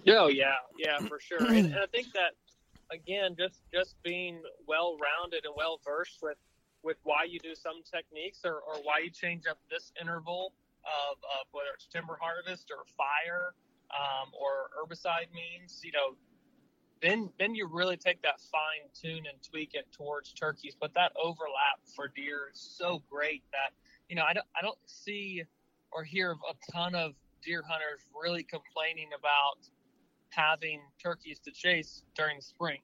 Oh 0.07 0.27
yeah, 0.27 0.55
yeah, 0.77 0.97
for 0.99 1.19
sure. 1.19 1.37
and, 1.47 1.67
and 1.67 1.75
I 1.75 1.85
think 1.85 2.07
that 2.13 2.31
again, 2.91 3.35
just 3.37 3.61
just 3.71 3.95
being 4.03 4.41
well 4.67 4.97
rounded 4.97 5.45
and 5.45 5.53
well 5.55 5.79
versed 5.85 6.19
with 6.23 6.37
with 6.83 6.97
why 7.03 7.25
you 7.27 7.39
do 7.39 7.53
some 7.53 7.81
techniques 7.83 8.41
or, 8.43 8.55
or 8.55 8.75
why 8.83 8.99
you 9.03 9.09
change 9.09 9.45
up 9.47 9.57
this 9.69 9.91
interval 9.99 10.53
of, 10.85 11.17
of 11.17 11.47
whether 11.51 11.69
it's 11.73 11.87
timber 11.87 12.17
harvest 12.21 12.69
or 12.69 12.85
fire 12.97 13.53
um, 13.89 14.29
or 14.33 14.69
herbicide 14.77 15.33
means, 15.33 15.81
you 15.83 15.91
know, 15.91 16.13
then 17.05 17.29
then 17.39 17.53
you 17.53 17.67
really 17.71 17.97
take 17.97 18.21
that 18.23 18.39
fine 18.51 18.89
tune 18.93 19.25
and 19.31 19.37
tweak 19.47 19.73
it 19.73 19.85
towards 19.91 20.33
turkeys. 20.33 20.75
But 20.79 20.93
that 20.95 21.11
overlap 21.21 21.79
for 21.95 22.07
deer 22.15 22.49
is 22.53 22.59
so 22.59 23.03
great 23.09 23.43
that 23.51 23.71
you 24.09 24.15
know 24.15 24.23
I 24.23 24.33
don't 24.33 24.47
I 24.57 24.61
don't 24.63 24.79
see 24.85 25.43
or 25.91 26.03
hear 26.03 26.31
of 26.31 26.37
a 26.49 26.71
ton 26.71 26.95
of 26.95 27.13
deer 27.43 27.63
hunters 27.67 28.01
really 28.19 28.43
complaining 28.43 29.09
about 29.17 29.69
having 30.29 30.81
turkeys 31.01 31.39
to 31.39 31.51
chase 31.51 32.03
during 32.15 32.37
the 32.37 32.41
spring. 32.41 32.79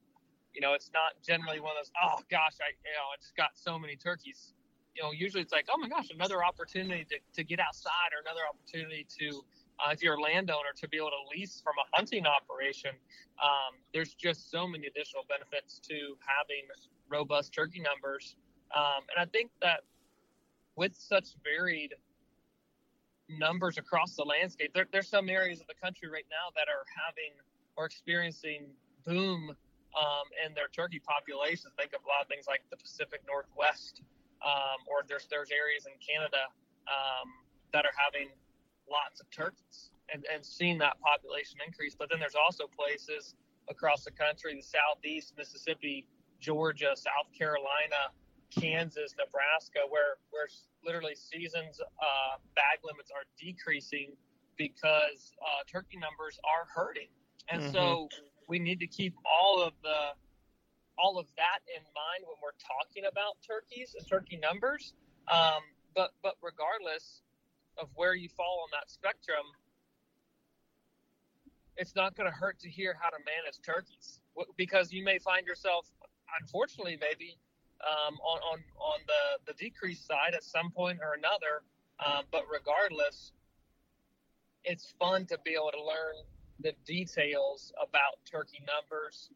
You 0.54 0.62
know, 0.62 0.74
it's 0.74 0.92
not 0.94 1.14
generally 1.26 1.60
one 1.60 1.72
of 1.72 1.84
those, 1.84 1.92
oh 2.02 2.20
gosh, 2.30 2.56
I 2.62 2.72
you 2.86 2.94
know, 2.96 3.08
I 3.12 3.18
just 3.20 3.36
got 3.36 3.52
so 3.56 3.80
many 3.80 3.96
turkeys. 3.96 4.54
You 4.96 5.04
know, 5.04 5.12
usually 5.12 5.42
it's 5.42 5.54
like, 5.54 5.68
oh 5.74 5.78
my 5.78 5.88
gosh, 5.88 6.10
another 6.14 6.44
opportunity 6.44 7.06
to, 7.10 7.18
to 7.36 7.44
get 7.44 7.60
outside 7.60 8.12
or 8.12 8.20
another 8.22 8.42
opportunity 8.48 9.08
to, 9.20 9.42
if 9.90 10.04
you're 10.04 10.16
a 10.16 10.22
landowner, 10.22 10.74
to 10.78 10.88
be 10.88 10.98
able 10.98 11.10
to 11.10 11.38
lease 11.38 11.62
from 11.64 11.74
a 11.80 11.96
hunting 11.96 12.26
operation. 12.26 12.92
Um, 13.42 13.82
there's 13.94 14.14
just 14.14 14.52
so 14.52 14.68
many 14.68 14.88
additional 14.88 15.24
benefits 15.28 15.80
to 15.90 15.96
having 16.22 16.70
robust 17.10 17.54
turkey 17.54 17.82
numbers. 17.82 18.36
Um, 18.76 19.04
and 19.16 19.22
I 19.22 19.26
think 19.32 19.52
that 19.62 19.82
with 20.76 20.96
such 20.96 21.36
varied 21.44 21.96
numbers 23.40 23.78
across 23.78 24.16
the 24.16 24.24
landscape. 24.24 24.72
There, 24.74 24.88
there's 24.92 25.08
some 25.08 25.30
areas 25.30 25.62
of 25.62 25.68
the 25.68 25.78
country 25.80 26.10
right 26.10 26.28
now 26.30 26.52
that 26.56 26.68
are 26.68 26.84
having 26.92 27.32
or 27.78 27.86
experiencing 27.86 28.68
boom 29.06 29.56
um, 29.96 30.28
in 30.46 30.54
their 30.54 30.68
turkey 30.68 31.00
populations. 31.00 31.72
Think 31.78 31.94
of 31.94 32.04
a 32.04 32.08
lot 32.08 32.22
of 32.22 32.28
things 32.28 32.46
like 32.48 32.64
the 32.70 32.78
Pacific 32.78 33.22
Northwest, 33.28 34.02
um, 34.44 34.84
or 34.88 35.04
there's 35.08 35.28
there's 35.32 35.52
areas 35.52 35.88
in 35.88 35.96
Canada 36.04 36.52
um, 36.88 37.32
that 37.74 37.86
are 37.86 37.96
having 37.96 38.30
lots 38.92 39.20
of 39.20 39.30
turkeys 39.32 39.90
and, 40.14 40.26
and 40.32 40.46
seeing 40.46 40.78
that 40.80 41.00
population 41.02 41.60
increase. 41.66 41.96
But 41.96 42.10
then 42.10 42.20
there's 42.20 42.36
also 42.36 42.66
places 42.68 43.36
across 43.70 44.04
the 44.04 44.12
country, 44.12 44.56
the 44.56 44.62
Southeast, 44.62 45.34
Mississippi, 45.38 46.06
Georgia, 46.40 46.94
South 46.96 47.32
Carolina, 47.38 48.12
Kansas, 48.52 49.16
Nebraska, 49.18 49.80
where 49.90 50.20
where 50.32 50.48
literally 50.84 51.16
seasons 51.16 51.80
uh, 51.80 52.38
bag 52.56 52.80
limits 52.84 53.12
are 53.12 53.24
decreasing 53.40 54.12
because 54.58 55.34
uh, 55.42 55.64
turkey 55.72 55.98
numbers 55.98 56.40
are 56.44 56.68
hurting, 56.68 57.08
and 57.50 57.72
so 57.72 58.10
we 58.50 58.60
need 58.60 58.80
to 58.80 58.88
keep 58.88 59.16
all 59.24 59.64
of 59.64 59.74
the 59.84 60.12
all 60.98 61.18
of 61.18 61.28
that 61.38 61.64
in 61.74 61.82
mind 61.96 62.28
when 62.28 62.36
we're 62.44 62.58
talking 62.60 63.06
about 63.10 63.38
turkeys 63.46 63.96
and 63.98 64.06
turkey 64.08 64.38
numbers. 64.38 64.94
Um, 65.32 65.64
but 65.96 66.12
but 66.22 66.36
regardless 66.42 67.22
of 67.78 67.90
where 67.96 68.14
you 68.14 68.30
fall 68.30 68.62
on 68.64 68.70
that 68.72 68.90
spectrum, 68.90 69.46
it's 71.78 71.96
not 71.96 72.16
going 72.16 72.30
to 72.30 72.36
hurt 72.36 72.60
to 72.60 72.70
hear 72.70 72.96
how 73.00 73.10
to 73.10 73.18
manage 73.26 73.60
turkeys 73.66 74.20
because 74.58 74.92
you 74.92 75.04
may 75.04 75.18
find 75.18 75.48
yourself, 75.48 75.88
unfortunately, 76.42 76.98
maybe 77.00 77.38
um, 77.82 78.16
on, 78.16 78.40
on, 78.40 78.60
on 78.80 79.00
the, 79.08 79.52
the 79.52 79.58
decrease 79.58 80.00
side 80.00 80.34
at 80.36 80.44
some 80.44 80.72
point 80.72 81.00
or 81.02 81.14
another. 81.18 81.64
Um, 82.06 82.26
but 82.32 82.44
regardless, 82.52 83.32
it's 84.64 84.94
fun 85.00 85.26
to 85.28 85.38
be 85.44 85.52
able 85.52 85.72
to 85.72 85.84
learn 85.84 86.16
the 86.60 86.74
details 86.86 87.74
about 87.82 88.20
turkey 88.30 88.64
numbers 88.68 89.30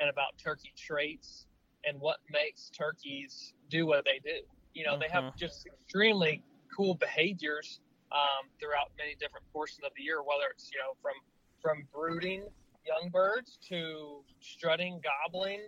and 0.00 0.08
about 0.08 0.38
turkey 0.42 0.72
traits 0.76 1.46
and 1.84 2.00
what 2.00 2.18
makes 2.30 2.70
turkeys 2.70 3.52
do 3.68 3.86
what 3.86 4.04
they 4.04 4.20
do. 4.24 4.38
You 4.74 4.84
know, 4.84 4.98
they 4.98 5.08
have 5.08 5.36
just 5.36 5.66
extremely 5.66 6.42
cool 6.74 6.94
behaviors 6.94 7.80
um, 8.12 8.48
throughout 8.58 8.90
many 8.98 9.14
different 9.20 9.46
portions 9.52 9.80
of 9.84 9.92
the 9.96 10.02
year, 10.02 10.22
whether 10.22 10.44
it's, 10.50 10.70
you 10.72 10.78
know, 10.78 10.94
from 11.02 11.14
from 11.60 11.86
brooding 11.92 12.44
young 12.86 13.10
birds 13.10 13.58
to 13.68 14.22
strutting, 14.40 15.00
gobbling, 15.04 15.60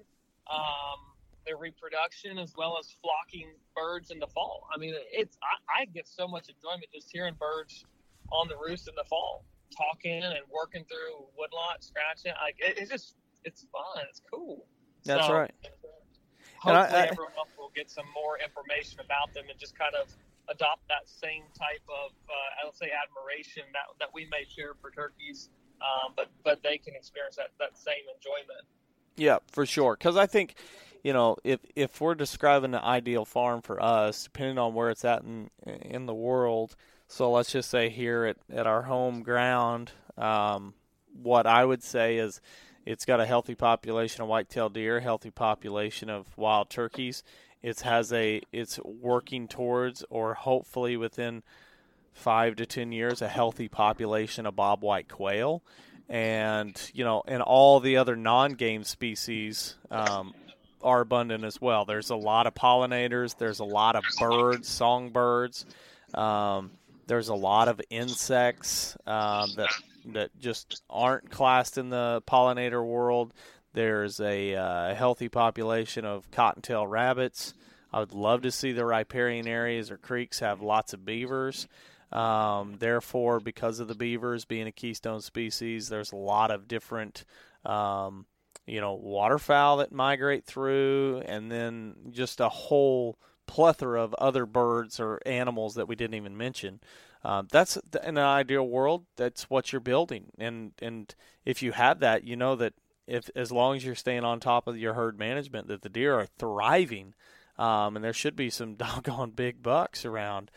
um, 0.50 0.98
their 1.44 1.58
reproduction, 1.58 2.38
as 2.38 2.54
well 2.56 2.78
as 2.80 2.96
flocking 3.02 3.48
birds 3.76 4.10
in 4.10 4.18
the 4.18 4.26
fall. 4.28 4.66
I 4.74 4.78
mean, 4.78 4.94
it's 5.12 5.36
I, 5.42 5.82
I 5.82 5.84
get 5.86 6.08
so 6.08 6.26
much 6.26 6.48
enjoyment 6.48 6.86
just 6.94 7.10
hearing 7.12 7.34
birds 7.38 7.84
on 8.30 8.48
the 8.48 8.56
roost 8.56 8.88
in 8.88 8.94
the 8.96 9.04
fall, 9.04 9.44
talking 9.76 10.22
and 10.22 10.34
working 10.50 10.84
through 10.84 11.26
woodlot, 11.36 11.84
scratching. 11.84 12.32
Like 12.42 12.56
it, 12.58 12.78
it's 12.78 12.90
just 12.90 13.16
it's 13.44 13.66
fun. 13.70 14.04
It's 14.08 14.22
cool. 14.32 14.66
That's 15.04 15.26
So, 15.26 15.34
right. 15.34 15.52
Hopefully, 16.58 17.00
I- 17.00 17.04
I- 17.04 17.06
everyone 17.08 17.32
else 17.36 17.50
will 17.58 17.72
get 17.74 17.90
some 17.90 18.06
more 18.14 18.38
information 18.38 19.00
about 19.00 19.34
them 19.34 19.44
and 19.50 19.58
just 19.58 19.76
kind 19.76 19.94
of 19.94 20.06
adopt 20.48 20.88
that 20.88 21.09
same 21.09 21.44
type 21.55 21.83
of, 21.88 22.12
uh, 22.28 22.62
I 22.62 22.66
would 22.66 22.76
say, 22.76 22.90
admiration 22.90 23.64
that 23.72 23.87
that 24.00 24.09
we 24.12 24.26
may 24.31 24.44
share 24.48 24.74
for 24.81 24.90
turkeys, 24.90 25.50
um, 25.81 26.12
but 26.16 26.28
but 26.44 26.62
they 26.62 26.78
can 26.78 26.94
experience 26.94 27.37
that 27.37 27.50
that 27.59 27.78
same 27.78 28.05
enjoyment. 28.14 28.66
Yeah, 29.16 29.38
for 29.50 29.66
sure. 29.66 29.94
Because 29.96 30.16
I 30.16 30.26
think, 30.26 30.55
you 31.05 31.12
know, 31.12 31.37
if 31.44 31.61
if 31.76 32.00
we're 32.00 32.14
describing 32.14 32.72
the 32.72 32.85
ideal 32.85 33.24
farm 33.24 33.62
for 33.62 33.83
us, 33.83 34.24
depending 34.24 34.59
on 34.59 34.74
where 34.74 34.90
it's 34.90 35.05
at 35.05 35.22
in 35.22 35.50
in 35.66 36.07
the 36.07 36.14
world, 36.14 36.76
so 37.09 37.31
let's 37.31 37.52
just 37.52 37.70
say 37.70 37.88
here 37.90 38.24
at 38.24 38.37
at 38.52 38.66
our 38.66 38.83
home 38.83 39.22
ground, 39.22 39.92
um, 40.16 40.74
what 41.12 41.46
I 41.46 41.64
would 41.64 41.83
say 41.83 42.16
is 42.16 42.40
it's 42.85 43.05
got 43.05 43.20
a 43.20 43.26
healthy 43.26 43.55
population 43.55 44.22
of 44.22 44.28
white-tailed 44.28 44.74
deer, 44.74 44.98
healthy 44.98 45.31
population 45.31 46.11
of 46.11 46.26
wild 46.37 46.68
turkeys. 46.68 47.22
It 47.62 47.81
has 47.81 48.12
a 48.12 48.42
it's 48.53 48.79
working 48.85 49.48
towards 49.48 50.05
or 50.11 50.35
hopefully 50.35 50.96
within 50.96 51.42
five 52.12 52.57
to 52.57 52.66
ten 52.66 52.92
years 52.92 53.22
a 53.22 53.29
healthy 53.29 53.68
population 53.68 54.46
of 54.46 54.55
bobwhite 54.55 55.09
quail, 55.09 55.62
and 56.09 56.79
you 56.92 57.05
know, 57.05 57.22
and 57.27 57.42
all 57.42 57.81
the 57.81 57.96
other 57.96 58.16
non-game 58.16 58.85
species 58.85 59.77
um, 59.90 60.35
are 60.83 61.01
abundant 61.01 61.44
as 61.44 61.61
well. 61.61 61.85
There's 61.85 62.11
a 62.11 62.16
lot 62.16 62.46
of 62.46 62.55
pollinators. 62.55 63.37
There's 63.38 63.61
a 63.61 63.64
lot 63.64 63.96
of 63.96 64.05
birds, 64.18 64.68
songbirds. 64.68 65.64
Um, 66.14 66.72
there's 67.07 67.29
a 67.29 67.35
lot 67.35 67.68
of 67.68 67.81
insects 67.90 68.96
um, 69.07 69.51
that 69.57 69.70
that 70.12 70.31
just 70.40 70.83
aren't 70.90 71.31
classed 71.31 71.79
in 71.79 71.90
the 71.90 72.22
pollinator 72.27 72.85
world. 72.85 73.33
There's 73.74 74.20
a 74.20 74.54
uh, 74.54 74.94
healthy 74.94 75.28
population 75.28 76.04
of 76.04 76.30
cottontail 76.30 76.87
rabbits. 76.87 77.54
I 77.92 78.00
would 78.00 78.12
love 78.12 78.42
to 78.42 78.50
see 78.50 78.72
the 78.72 78.85
riparian 78.85 79.46
areas 79.46 79.90
or 79.90 79.98
creeks 79.98 80.40
have 80.40 80.62
lots 80.62 80.92
of 80.92 81.04
beavers. 81.04 81.68
Um, 82.11 82.76
therefore, 82.78 83.40
because 83.40 83.80
of 83.80 83.88
the 83.88 83.94
beavers 83.94 84.44
being 84.44 84.66
a 84.66 84.72
keystone 84.72 85.22
species, 85.22 85.88
there's 85.88 86.12
a 86.12 86.16
lot 86.16 86.50
of 86.50 86.68
different, 86.68 87.24
um, 87.64 88.26
you 88.66 88.80
know, 88.80 88.94
waterfowl 88.94 89.78
that 89.78 89.92
migrate 89.92 90.44
through, 90.44 91.22
and 91.24 91.50
then 91.50 91.94
just 92.11 92.40
a 92.40 92.50
whole 92.50 93.18
plethora 93.46 94.02
of 94.02 94.14
other 94.14 94.44
birds 94.44 95.00
or 95.00 95.20
animals 95.24 95.74
that 95.74 95.88
we 95.88 95.96
didn't 95.96 96.14
even 96.14 96.37
mention. 96.37 96.80
Um, 97.24 97.48
that's 97.50 97.76
in 98.04 98.18
an 98.18 98.18
ideal 98.18 98.66
world. 98.66 99.06
That's 99.16 99.48
what 99.48 99.72
you're 99.72 99.80
building, 99.80 100.32
and 100.38 100.72
and 100.82 101.14
if 101.44 101.62
you 101.62 101.72
have 101.72 102.00
that, 102.00 102.24
you 102.24 102.37
know 102.37 102.56
that 102.56 102.74
if 103.06 103.30
as 103.34 103.50
long 103.52 103.76
as 103.76 103.84
you're 103.84 103.94
staying 103.94 104.24
on 104.24 104.40
top 104.40 104.66
of 104.66 104.78
your 104.78 104.94
herd 104.94 105.18
management, 105.18 105.68
that 105.68 105.82
the 105.82 105.88
deer 105.88 106.14
are 106.14 106.26
thriving, 106.38 107.14
um, 107.58 107.96
and 107.96 108.04
there 108.04 108.12
should 108.12 108.36
be 108.36 108.50
some 108.50 108.74
doggone 108.76 109.30
big 109.30 109.62
bucks 109.62 110.04
around. 110.04 110.50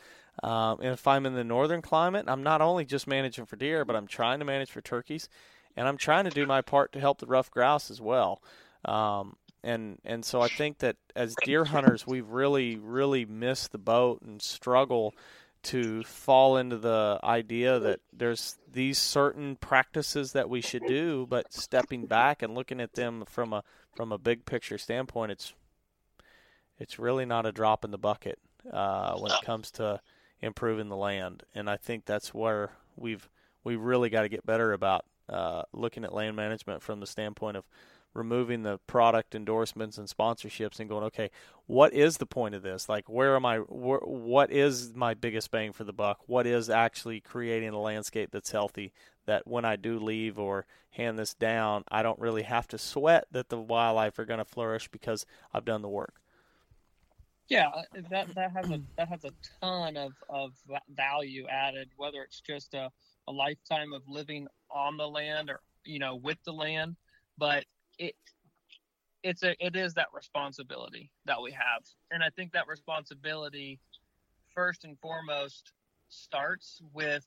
Um, 0.44 0.80
and 0.82 0.90
if 0.90 1.08
I'm 1.08 1.26
in 1.26 1.34
the 1.34 1.44
northern 1.44 1.82
climate, 1.82 2.26
I'm 2.28 2.44
not 2.44 2.62
only 2.62 2.84
just 2.86 3.08
managing 3.08 3.46
for 3.46 3.56
deer, 3.56 3.86
but 3.86 3.96
I'm 3.96 4.08
trying 4.08 4.40
to 4.40 4.46
manage 4.46 4.70
for 4.70 4.82
turkeys, 4.82 5.30
and 5.78 5.88
I'm 5.88 5.98
trying 5.98 6.26
to 6.26 6.30
do 6.30 6.46
my 6.46 6.62
part 6.62 6.92
to 6.94 7.00
help 7.00 7.20
the 7.20 7.26
ruffed 7.26 7.52
grouse 7.52 7.90
as 7.90 8.02
well. 8.02 8.42
Um, 8.84 9.38
and 9.64 9.98
and 10.06 10.24
so 10.24 10.42
I 10.42 10.48
think 10.48 10.78
that 10.80 10.98
as 11.16 11.36
deer 11.44 11.66
hunters, 11.66 12.06
we've 12.06 12.30
really 12.30 12.76
really 12.78 13.26
missed 13.26 13.72
the 13.72 13.80
boat 13.80 14.22
and 14.22 14.42
struggle 14.42 15.16
to 15.66 16.04
fall 16.04 16.58
into 16.58 16.78
the 16.78 17.20
idea 17.24 17.80
that 17.80 18.00
there's 18.14 18.58
these 18.72 18.98
certain 18.98 19.56
practices 19.56 20.34
that 20.34 20.50
we 20.50 20.62
should 20.62 20.86
do, 20.88 21.26
but 21.28 21.52
stepping 21.52 22.06
back 22.06 22.42
and 22.42 22.54
looking 22.54 22.80
at 22.80 22.94
them 22.94 23.24
from 23.28 23.52
a 23.52 23.64
from 23.96 24.12
a 24.12 24.18
big 24.18 24.46
picture 24.46 24.78
standpoint, 24.78 25.32
it's 25.32 25.54
it's 26.80 27.00
really 27.00 27.26
not 27.26 27.46
a 27.46 27.52
drop 27.52 27.84
in 27.84 27.92
the 27.92 27.98
bucket 27.98 28.38
uh, 28.72 29.18
when 29.18 29.32
it 29.32 29.42
comes 29.44 29.72
to 29.72 30.00
improving 30.42 30.90
the 30.90 30.96
land, 30.96 31.44
and 31.56 31.70
I 31.70 31.78
think 31.78 32.06
that's 32.06 32.34
where 32.34 32.72
we've 32.96 33.28
we 33.64 33.76
really 33.76 34.10
got 34.10 34.22
to 34.22 34.30
get 34.30 34.46
better 34.46 34.72
about 34.72 35.06
uh, 35.28 35.64
looking 35.74 36.04
at 36.04 36.14
land 36.14 36.36
management 36.36 36.84
from 36.84 37.00
the 37.00 37.08
standpoint 37.08 37.58
of 37.58 37.66
removing 38.16 38.64
the 38.64 38.80
product 38.88 39.36
endorsements 39.36 39.98
and 39.98 40.08
sponsorships 40.08 40.80
and 40.80 40.90
going, 40.90 41.04
okay, 41.04 41.30
what 41.68 41.94
is 41.94 42.18
the 42.18 42.26
point 42.26 42.56
of 42.56 42.64
this? 42.64 42.88
Like, 42.90 43.10
where 43.10 43.36
am 43.36 43.46
I? 43.46 43.58
Wh- 43.58 44.08
what 44.08 44.52
is 44.52 44.94
my 44.96 45.14
biggest 45.14 45.52
bang 45.52 45.74
for 45.74 45.84
the 45.84 45.94
buck? 45.94 46.20
What 46.26 46.48
is 46.48 46.70
actually 46.70 47.20
creating 47.20 47.70
a 47.70 47.80
landscape 47.80 48.32
that's 48.32 48.52
healthy? 48.52 48.94
That 49.26 49.46
when 49.46 49.66
I 49.66 49.76
do 49.76 50.00
leave 50.00 50.40
or 50.40 50.66
hand 50.92 51.20
this 51.20 51.34
down, 51.34 51.84
I 51.90 52.04
don't 52.04 52.20
really 52.20 52.44
have 52.44 52.68
to 52.70 52.78
sweat 52.78 53.26
that 53.32 53.50
the 53.50 53.60
wildlife 53.60 54.18
are 54.18 54.26
going 54.26 54.38
to 54.38 54.46
flourish 54.46 54.88
because 54.88 55.26
I've 55.54 55.66
done 55.66 55.82
the 55.82 55.90
work. 55.90 56.22
Yeah, 57.48 57.70
that 58.10 58.34
that 58.34 58.52
has 58.52 58.72
a 58.72 58.82
that 58.98 59.10
has 59.10 59.24
a 59.24 59.32
ton 59.62 59.98
of, 59.98 60.14
of 60.30 60.52
value 60.90 61.46
added. 61.48 61.90
Whether 61.98 62.22
it's 62.22 62.40
just 62.40 62.74
a, 62.74 62.90
a 63.28 63.32
lifetime 63.32 63.94
of 63.94 64.04
living 64.08 64.48
on 64.72 64.98
the 64.98 65.08
land 65.08 65.50
or 65.50 65.62
you 65.84 66.00
know 66.00 66.16
with 66.16 66.38
the 66.46 66.54
land, 66.54 66.96
but 67.38 67.66
it 68.00 68.16
it's 69.24 69.44
a 69.44 69.56
it 69.66 69.76
is 69.76 69.94
that 69.96 70.08
responsibility 70.14 71.12
that 71.26 71.42
we 71.42 71.52
have 71.52 71.84
and 72.12 72.24
i 72.24 72.30
think 72.36 72.52
that 72.52 72.68
responsibility 72.68 73.80
first 74.54 74.84
and 74.84 74.98
foremost 75.00 75.72
starts 76.10 76.82
with 76.94 77.26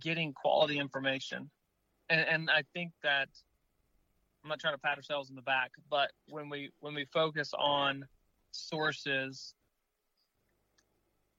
getting 0.00 0.32
quality 0.32 0.78
information 0.78 1.50
and, 2.08 2.20
and 2.20 2.50
i 2.50 2.62
think 2.72 2.90
that 3.02 3.28
i'm 4.42 4.48
not 4.48 4.58
trying 4.58 4.74
to 4.74 4.78
pat 4.78 4.96
ourselves 4.96 5.28
in 5.28 5.36
the 5.36 5.42
back 5.42 5.70
but 5.90 6.10
when 6.28 6.48
we 6.48 6.70
when 6.80 6.94
we 6.94 7.04
focus 7.12 7.52
on 7.58 8.04
sources 8.50 9.54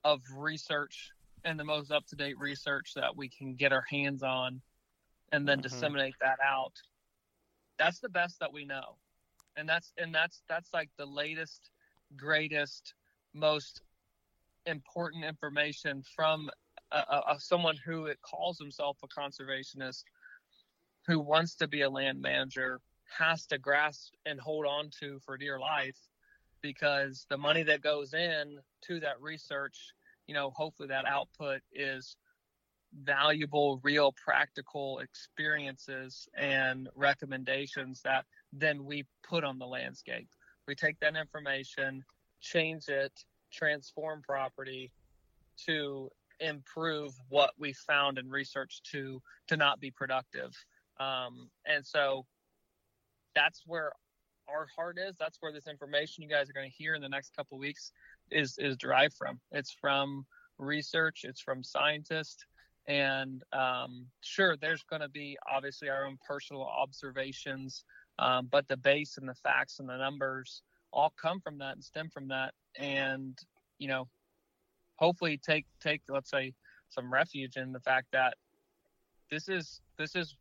of 0.04 0.22
research 0.36 1.12
and 1.46 1.60
the 1.60 1.64
most 1.64 1.92
up-to-date 1.92 2.38
research 2.40 2.94
that 2.96 3.16
we 3.16 3.30
can 3.30 3.56
get 3.56 3.72
our 3.74 3.86
hands 3.90 4.24
on 4.24 4.62
and 5.32 5.48
then 5.48 5.58
mm-hmm. 5.58 5.64
disseminate 5.64 6.16
that 6.22 6.38
out 6.46 6.74
that's 7.84 8.00
the 8.00 8.10
best 8.10 8.40
that 8.40 8.54
we 8.54 8.66
know. 8.66 8.98
And 9.58 9.68
that's 9.68 9.92
and 9.98 10.16
that's 10.16 10.42
that's 10.48 10.74
like 10.74 10.90
the 10.98 11.06
latest 11.06 11.70
greatest 12.16 12.94
most 13.34 13.82
important 14.66 15.26
information 15.26 16.04
from 16.16 16.50
a, 16.92 16.98
a, 16.98 17.36
someone 17.40 17.76
who 17.86 18.06
it 18.06 18.20
calls 18.22 18.58
himself 18.58 18.98
a 19.04 19.08
conservationist 19.08 20.04
who 21.08 21.20
wants 21.20 21.56
to 21.56 21.68
be 21.68 21.82
a 21.82 21.90
land 21.90 22.22
manager 22.22 22.80
has 23.18 23.46
to 23.48 23.58
grasp 23.58 24.14
and 24.26 24.40
hold 24.40 24.66
on 24.66 24.90
to 25.00 25.20
for 25.26 25.38
dear 25.38 25.60
life 25.60 25.98
because 26.62 27.26
the 27.30 27.38
money 27.38 27.64
that 27.64 27.82
goes 27.82 28.14
in 28.14 28.58
to 28.82 29.00
that 29.02 29.20
research 29.22 29.94
you 30.28 30.34
know 30.34 30.52
hopefully 30.56 30.88
that 30.88 31.06
output 31.06 31.62
is 31.74 32.16
valuable, 33.02 33.80
real, 33.84 34.14
practical 34.24 35.00
experiences 35.00 36.28
and 36.38 36.90
recommendations 36.96 38.02
that 38.04 38.26
then 38.52 38.86
we 38.86 39.06
put 39.28 39.44
on 39.44 39.58
the 39.60 39.66
landscape. 39.66 40.30
We 40.68 40.76
take 40.76 41.00
that 41.00 41.16
information, 41.16 42.04
change 42.42 42.88
it, 42.88 43.12
transform 43.52 44.22
property 44.22 44.92
to 45.66 46.10
improve 46.40 47.14
what 47.30 47.52
we 47.58 47.74
found 47.74 48.18
in 48.18 48.30
research 48.30 48.82
to 48.92 49.22
to 49.48 49.58
not 49.58 49.80
be 49.80 49.92
productive. 49.92 50.52
Um, 51.00 51.50
and 51.66 51.86
so 51.86 52.26
that's 53.36 53.64
where 53.66 53.92
our 54.48 54.68
heart 54.76 54.98
is. 54.98 55.16
That's 55.20 55.38
where 55.40 55.52
this 55.52 55.68
information 55.68 56.24
you 56.24 56.30
guys 56.30 56.50
are 56.50 56.54
going 56.54 56.70
to 56.70 56.76
hear 56.76 56.96
in 56.96 57.02
the 57.02 57.10
next 57.10 57.36
couple 57.36 57.58
weeks 57.58 57.92
is 58.32 58.58
is 58.58 58.78
derived 58.78 59.16
from. 59.16 59.40
It's 59.52 59.76
from 59.80 60.26
research. 60.58 61.22
It's 61.24 61.42
from 61.42 61.64
scientists. 61.64 62.46
And 62.88 63.44
um, 63.54 64.08
sure, 64.22 64.58
there's 64.58 64.84
going 64.84 65.02
to 65.02 65.10
be 65.10 65.38
obviously 65.50 65.90
our 65.90 66.06
own 66.06 66.18
personal 66.28 66.64
observations, 66.64 67.86
um, 68.20 68.48
but 68.52 68.68
the 68.68 68.78
base 68.78 69.18
and 69.18 69.28
the 69.28 69.36
facts 69.36 69.80
and 69.80 69.88
the 69.88 69.98
numbers 69.98 70.62
all 70.92 71.14
come 71.20 71.40
from 71.40 71.58
that 71.60 71.76
and 71.76 71.84
stem 71.84 72.10
from 72.10 72.28
that. 72.28 72.54
And 72.78 73.38
you 73.80 73.88
know, 73.88 74.08
hopefully 74.96 75.38
take 75.38 75.66
take 75.82 76.02
let's 76.10 76.30
say 76.30 76.54
some 76.90 77.12
refuge 77.12 77.58
in 77.58 77.72
the 77.72 77.80
fact 77.80 78.08
that 78.12 78.36
this 79.32 79.50
is 79.50 79.82
this 79.98 80.16
is 80.16 80.36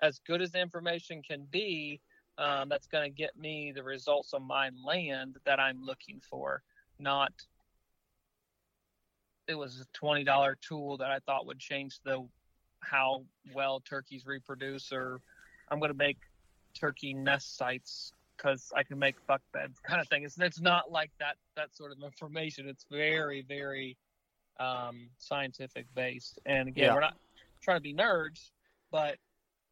as 0.00 0.20
good 0.26 0.40
as 0.40 0.52
the 0.52 0.60
information 0.60 1.22
can 1.22 1.46
be. 1.50 2.00
Um, 2.38 2.70
that's 2.70 2.86
going 2.86 3.04
to 3.04 3.14
get 3.14 3.36
me 3.36 3.70
the 3.74 3.82
results 3.82 4.32
on 4.32 4.42
my 4.46 4.70
land 4.86 5.36
that 5.44 5.60
I'm 5.60 5.84
looking 5.84 6.22
for, 6.30 6.62
not 6.98 7.32
it 9.50 9.58
was 9.58 9.80
a 9.80 9.84
twenty 9.92 10.24
dollar 10.24 10.56
tool 10.66 10.96
that 10.98 11.10
I 11.10 11.18
thought 11.26 11.46
would 11.46 11.58
change 11.58 11.98
the 12.04 12.26
how 12.80 13.24
well 13.52 13.80
turkeys 13.80 14.24
reproduce, 14.24 14.92
or 14.92 15.20
I'm 15.68 15.80
going 15.80 15.90
to 15.90 15.98
make 15.98 16.18
turkey 16.78 17.12
nest 17.12 17.56
sites 17.56 18.12
because 18.36 18.72
I 18.74 18.84
can 18.84 18.98
make 18.98 19.16
buck 19.26 19.42
beds, 19.52 19.78
kind 19.86 20.00
of 20.00 20.08
thing. 20.08 20.22
It's 20.22 20.38
it's 20.38 20.60
not 20.60 20.90
like 20.90 21.10
that 21.18 21.36
that 21.56 21.74
sort 21.74 21.92
of 21.92 21.98
information. 22.02 22.68
It's 22.68 22.86
very 22.90 23.42
very 23.42 23.96
um, 24.58 25.08
scientific 25.18 25.86
based, 25.94 26.38
and 26.46 26.68
again, 26.68 26.86
yeah. 26.86 26.94
we're 26.94 27.00
not 27.00 27.16
trying 27.60 27.78
to 27.78 27.82
be 27.82 27.94
nerds, 27.94 28.50
but 28.90 29.16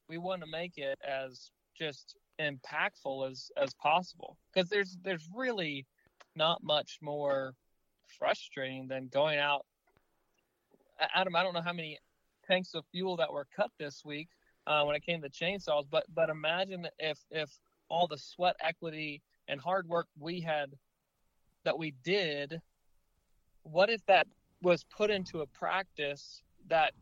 we 0.09 0.19
want 0.19 0.43
to 0.43 0.49
make 0.51 0.77
it 0.77 0.99
as 1.07 1.51
just 1.79 2.17
impactful 2.41 3.31
as 3.31 3.51
as 3.57 3.75
possible 3.75 4.37
because 4.53 4.69
there's 4.69 4.97
there's 5.03 5.29
really 5.35 5.87
not 6.37 6.63
much 6.63 6.99
more 7.01 7.55
frustrating 8.19 8.89
than 8.89 9.09
going 9.09 9.39
out. 9.39 9.65
Adam, 11.15 11.37
I 11.37 11.43
don't 11.43 11.55
know 11.55 11.61
how 11.63 11.73
many 11.73 11.99
tanks 12.47 12.75
of 12.75 12.85
fuel 12.91 13.17
that 13.17 13.33
were 13.33 13.47
cut 13.55 13.71
this 13.79 14.05
week 14.05 14.29
uh, 14.67 14.83
when 14.85 14.97
it 14.97 15.05
came 15.05 15.23
to 15.23 15.29
chainsaws, 15.31 15.85
but 15.91 16.05
but 16.15 16.29
imagine 16.31 16.87
if 16.99 17.19
if 17.31 17.51
all 17.89 18.07
the 18.07 18.19
sweat 18.19 18.57
equity 18.61 19.23
and 19.49 19.61
hard 19.61 19.87
work 19.89 20.07
we 20.19 20.41
had 20.41 20.71
that 21.65 21.79
we 21.79 21.93
did 22.05 22.61
what 23.63 23.91
if 23.91 24.05
that 24.07 24.27
was 24.63 24.85
put 24.85 25.11
into 25.11 25.41
a 25.41 25.47
practice 25.47 26.43
that 26.69 26.93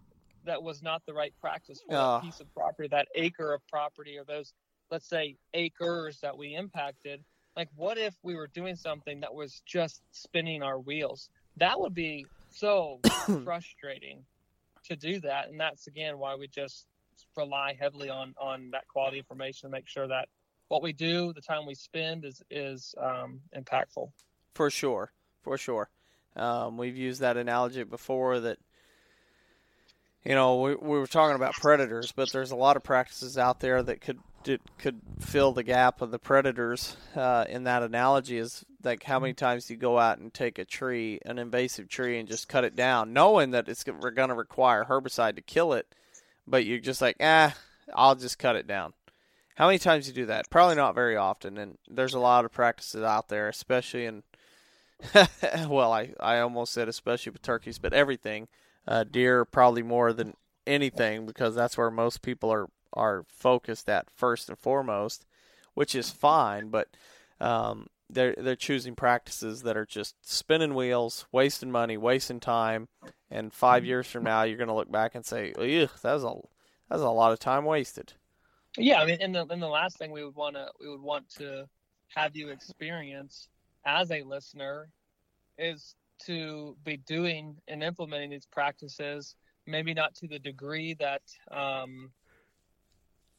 that 0.45 0.63
was 0.63 0.83
not 0.83 1.03
the 1.07 1.13
right 1.15 1.35
practice 1.41 1.81
for 1.89 1.97
Ah. 1.97 2.19
that 2.19 2.25
piece 2.25 2.41
of 2.41 2.53
property 2.55 2.89
that 2.89 3.09
acre 3.17 3.53
of 3.53 3.61
property 3.69 4.17
or 4.17 4.25
those 4.25 4.53
let's 4.91 5.09
say 5.09 5.37
acres 5.55 6.21
that 6.21 6.37
we 6.37 6.55
impacted 6.55 7.25
like 7.57 7.69
what 7.75 7.99
if 7.99 8.15
we 8.23 8.35
were 8.35 8.49
doing 8.49 8.77
something 8.77 9.21
that 9.21 9.35
was 9.35 9.63
just 9.65 10.03
spinning 10.13 10.63
our 10.63 10.79
wheels? 10.79 11.31
That 11.57 11.81
would 11.81 11.95
be 11.95 12.27
so 12.51 13.01
frustrating 13.45 14.25
to 14.85 14.97
do 14.97 15.21
that. 15.21 15.49
And 15.49 15.59
that's 15.59 15.87
again 15.87 16.19
why 16.19 16.35
we 16.37 16.49
just 16.49 16.87
rely 17.37 17.77
heavily 17.81 18.11
on 18.11 18.35
on 18.39 18.71
that 18.73 18.87
quality 18.89 19.19
information 19.19 19.69
to 19.69 19.73
make 19.73 19.89
sure 19.89 20.07
that 20.07 20.29
what 20.69 20.83
we 20.83 20.93
do 20.93 21.33
the 21.33 21.41
time 21.41 21.67
we 21.67 21.75
spend 21.75 22.25
is 22.25 22.43
is 22.51 22.95
um, 23.01 23.41
impactful. 23.57 24.11
For 24.55 24.71
sure, 24.71 25.13
for 25.43 25.57
sure. 25.59 25.89
Um, 26.35 26.77
we've 26.77 26.97
used 26.97 27.21
that 27.21 27.39
analogy 27.39 27.83
before 27.83 28.41
that, 28.41 28.59
you 30.23 30.35
know, 30.35 30.61
we, 30.61 30.75
we 30.75 30.99
were 30.99 31.07
talking 31.07 31.35
about 31.35 31.55
predators, 31.55 32.13
but 32.13 32.31
there's 32.31 32.51
a 32.51 32.57
lot 32.57 32.77
of 32.77 32.83
practices 32.83 33.39
out 33.39 33.61
there 33.61 33.83
that 33.83 34.03
could 34.03 34.19
did, 34.47 34.61
could 34.79 35.01
fill 35.19 35.53
the 35.53 35.65
gap 35.65 36.01
of 36.01 36.13
the 36.13 36.21
predators 36.21 36.97
uh, 37.17 37.45
in 37.49 37.65
that 37.65 37.83
analogy. 37.83 38.39
Is 38.39 38.65
like 38.83 39.03
how 39.03 39.19
many 39.19 39.35
times 39.35 39.69
you 39.69 39.77
go 39.77 39.99
out 39.99 40.19
and 40.19 40.33
take 40.33 40.59
a 40.59 40.65
tree, 40.65 41.19
an 41.27 41.39
invasive 41.39 41.89
tree, 41.89 42.19
and 42.19 42.29
just 42.29 42.49
cut 42.49 42.65
it 42.65 42.77
down, 42.77 43.13
knowing 43.13 43.51
that 43.51 43.69
it's 43.69 43.83
going 43.83 44.29
to 44.29 44.35
require 44.35 44.85
herbicide 44.85 45.35
to 45.35 45.43
kill 45.43 45.73
it, 45.73 45.93
but 46.47 46.65
you're 46.65 46.79
just 46.79 47.03
like, 47.03 47.17
ah, 47.21 47.55
I'll 47.93 48.15
just 48.15 48.39
cut 48.39 48.57
it 48.57 48.69
down. 48.69 48.95
How 49.57 49.67
many 49.67 49.79
times 49.79 50.07
you 50.07 50.15
do 50.15 50.27
that? 50.27 50.49
Probably 50.49 50.77
not 50.77 50.95
very 50.95 51.17
often, 51.17 51.59
and 51.59 51.79
there's 51.89 52.15
a 52.15 52.21
lot 52.21 52.45
of 52.45 52.53
practices 52.53 53.03
out 53.03 53.29
there, 53.29 53.49
especially 53.49 54.05
in 54.05 54.23
well, 55.69 55.93
I, 55.93 56.11
I 56.21 56.39
almost 56.39 56.73
said 56.73 56.89
especially 56.89 57.33
with 57.33 57.43
turkeys, 57.43 57.79
but 57.79 57.93
everything. 57.93 58.49
Uh, 58.89 59.03
deer 59.03 59.45
probably 59.45 59.83
more 59.83 60.13
than 60.13 60.37
anything 60.65 61.27
because 61.27 61.57
that's 61.57 61.77
where 61.77 61.91
most 61.91 62.23
people 62.23 62.53
are, 62.53 62.69
are 62.97 63.25
focused 63.29 63.89
at 63.89 64.11
first 64.11 64.49
and 64.49 64.59
foremost, 64.59 65.27
which 65.75 65.95
is 65.95 66.11
fine. 66.11 66.69
But 66.69 66.89
um, 67.41 67.87
they're 68.09 68.35
they're 68.37 68.57
choosing 68.57 68.95
practices 68.95 69.63
that 69.63 69.77
are 69.77 69.87
just 69.87 70.15
spinning 70.23 70.75
wheels, 70.75 71.27
wasting 71.33 71.71
money, 71.71 71.97
wasting 71.97 72.41
time, 72.41 72.89
and 73.31 73.53
five 73.53 73.85
years 73.85 74.07
from 74.07 74.25
now 74.25 74.43
you're 74.43 74.59
going 74.59 74.69
to 74.69 74.75
look 74.75 74.91
back 74.91 75.15
and 75.15 75.25
say, 75.25 75.53
"Ugh, 75.59 75.91
that 76.03 76.15
was 76.15 76.25
a 76.25 76.35
that 76.89 76.97
was 76.97 77.03
a 77.03 77.11
lot 77.11 77.33
of 77.33 77.39
time 77.39 77.65
wasted." 77.65 78.13
Yeah, 78.77 79.01
I 79.01 79.07
mean, 79.07 79.19
and 79.21 79.35
the 79.35 79.47
and 79.47 79.63
the 79.63 79.69
last 79.69 79.99
thing 79.99 80.11
we 80.11 80.25
would 80.25 80.37
want 80.37 80.57
to 80.57 80.69
we 80.81 80.89
would 80.89 81.01
want 81.01 81.29
to 81.37 81.69
have 82.15 82.37
you 82.37 82.51
experience 82.51 83.49
as 83.85 84.11
a 84.11 84.23
listener 84.23 84.89
is 85.59 85.95
to 86.27 86.77
be 86.85 86.97
doing 86.97 87.57
and 87.69 87.83
implementing 87.83 88.31
these 88.31 88.47
practices, 88.47 89.37
maybe 89.67 89.95
not 89.95 90.15
to 90.15 90.29
the 90.29 90.39
degree 90.39 90.95
that 90.95 91.23
um, 91.51 92.11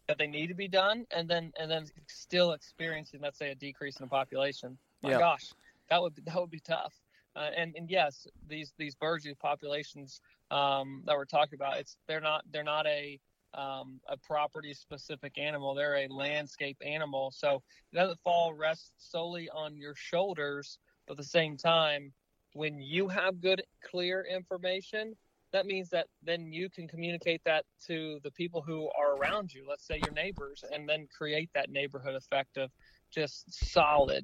that 0.08 0.18
they 0.18 0.28
need 0.28 0.48
to 0.48 0.54
be 0.56 0.68
done, 0.68 1.06
and 1.12 1.30
then 1.30 1.52
and 1.60 1.70
then 1.70 1.86
still 2.08 2.54
experiencing, 2.54 3.22
let's 3.22 3.38
say, 3.38 3.52
a 3.52 3.56
decrease 3.56 4.00
in 4.00 4.06
the 4.06 4.10
population. 4.10 4.78
My 5.02 5.12
Yeah. 5.12 5.20
gosh, 5.20 5.54
that 5.90 6.02
would 6.02 6.16
be, 6.16 6.22
that 6.24 6.36
would 6.36 6.50
be 6.50 6.60
tough. 6.60 6.94
Uh, 7.36 7.52
and 7.56 7.76
and 7.76 7.90
yes, 7.90 8.26
these 8.48 8.74
these 8.78 8.96
these 9.00 9.36
populations 9.36 10.22
um, 10.50 11.04
that 11.06 11.16
we're 11.16 11.26
talking 11.26 11.56
about, 11.56 11.78
it's 11.78 11.98
they're 12.08 12.22
not 12.22 12.44
they're 12.52 12.64
not 12.64 12.88
a 12.88 13.20
um, 13.54 14.00
a 14.08 14.18
property 14.18 14.74
specific 14.74 15.38
animal. 15.38 15.74
They're 15.74 15.98
a 15.98 16.08
landscape 16.08 16.78
animal. 16.86 17.32
So 17.32 17.62
it 17.92 17.96
doesn't 17.96 18.20
fall 18.22 18.54
rests 18.54 18.92
solely 18.98 19.50
on 19.50 19.78
your 19.78 19.96
shoulders. 19.96 20.80
But 21.06 21.14
at 21.14 21.18
the 21.18 21.24
same 21.24 21.58
time, 21.58 22.14
when 22.54 22.80
you 22.80 23.08
have 23.08 23.42
good, 23.42 23.64
clear 23.82 24.24
information, 24.24 25.16
that 25.58 25.66
means 25.66 25.90
that 25.90 26.06
then 26.24 26.52
you 26.54 26.70
can 26.70 26.88
communicate 26.88 27.42
that 27.44 27.66
to 27.88 28.20
the 28.24 28.30
people 28.32 28.62
who 28.62 28.90
are 28.96 29.18
around 29.18 29.52
you, 29.52 29.66
let's 29.68 29.88
say 29.88 30.00
your 30.00 30.14
neighbors, 30.14 30.64
and 30.72 30.88
then 30.88 31.08
create 31.18 31.50
that 31.56 31.72
neighborhood 31.72 32.14
effect 32.14 32.58
of 32.58 32.70
just 33.12 33.52
solid 33.72 34.24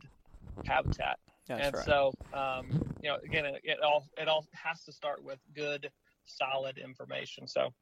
habitat. 0.63 1.17
That's 1.47 1.65
and 1.65 1.75
right. 1.75 1.85
so, 1.85 2.13
um, 2.33 2.69
you 3.01 3.09
know, 3.09 3.17
again, 3.25 3.45
it, 3.45 3.61
it 3.63 3.79
all 3.81 4.05
it 4.15 4.27
all 4.27 4.45
has 4.53 4.83
to 4.83 4.91
start 4.91 5.23
with 5.23 5.39
good, 5.55 5.89
solid 6.25 6.77
information. 6.77 7.47
So 7.47 7.73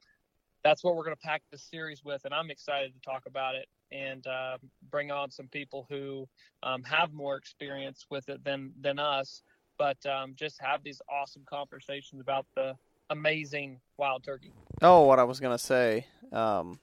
that's 0.64 0.82
what 0.82 0.96
we're 0.96 1.04
going 1.04 1.16
to 1.16 1.22
pack 1.22 1.42
this 1.50 1.68
series 1.70 2.02
with, 2.02 2.24
and 2.24 2.32
I'm 2.32 2.50
excited 2.50 2.94
to 2.94 3.00
talk 3.00 3.24
about 3.26 3.54
it 3.54 3.66
and 3.90 4.26
uh, 4.26 4.56
bring 4.90 5.10
on 5.10 5.30
some 5.30 5.48
people 5.48 5.86
who 5.90 6.26
um, 6.62 6.82
have 6.84 7.12
more 7.12 7.36
experience 7.36 8.06
with 8.08 8.30
it 8.30 8.42
than 8.44 8.72
than 8.80 8.98
us, 8.98 9.42
but 9.76 9.98
um, 10.06 10.32
just 10.36 10.58
have 10.62 10.82
these 10.82 11.02
awesome 11.10 11.42
conversations 11.46 12.18
about 12.18 12.46
the 12.56 12.74
amazing 13.12 13.80
wild 13.96 14.24
turkey. 14.24 14.52
Oh, 14.80 15.02
what 15.02 15.18
I 15.18 15.24
was 15.24 15.38
going 15.38 15.56
to 15.56 15.62
say 15.62 16.06
um, 16.32 16.80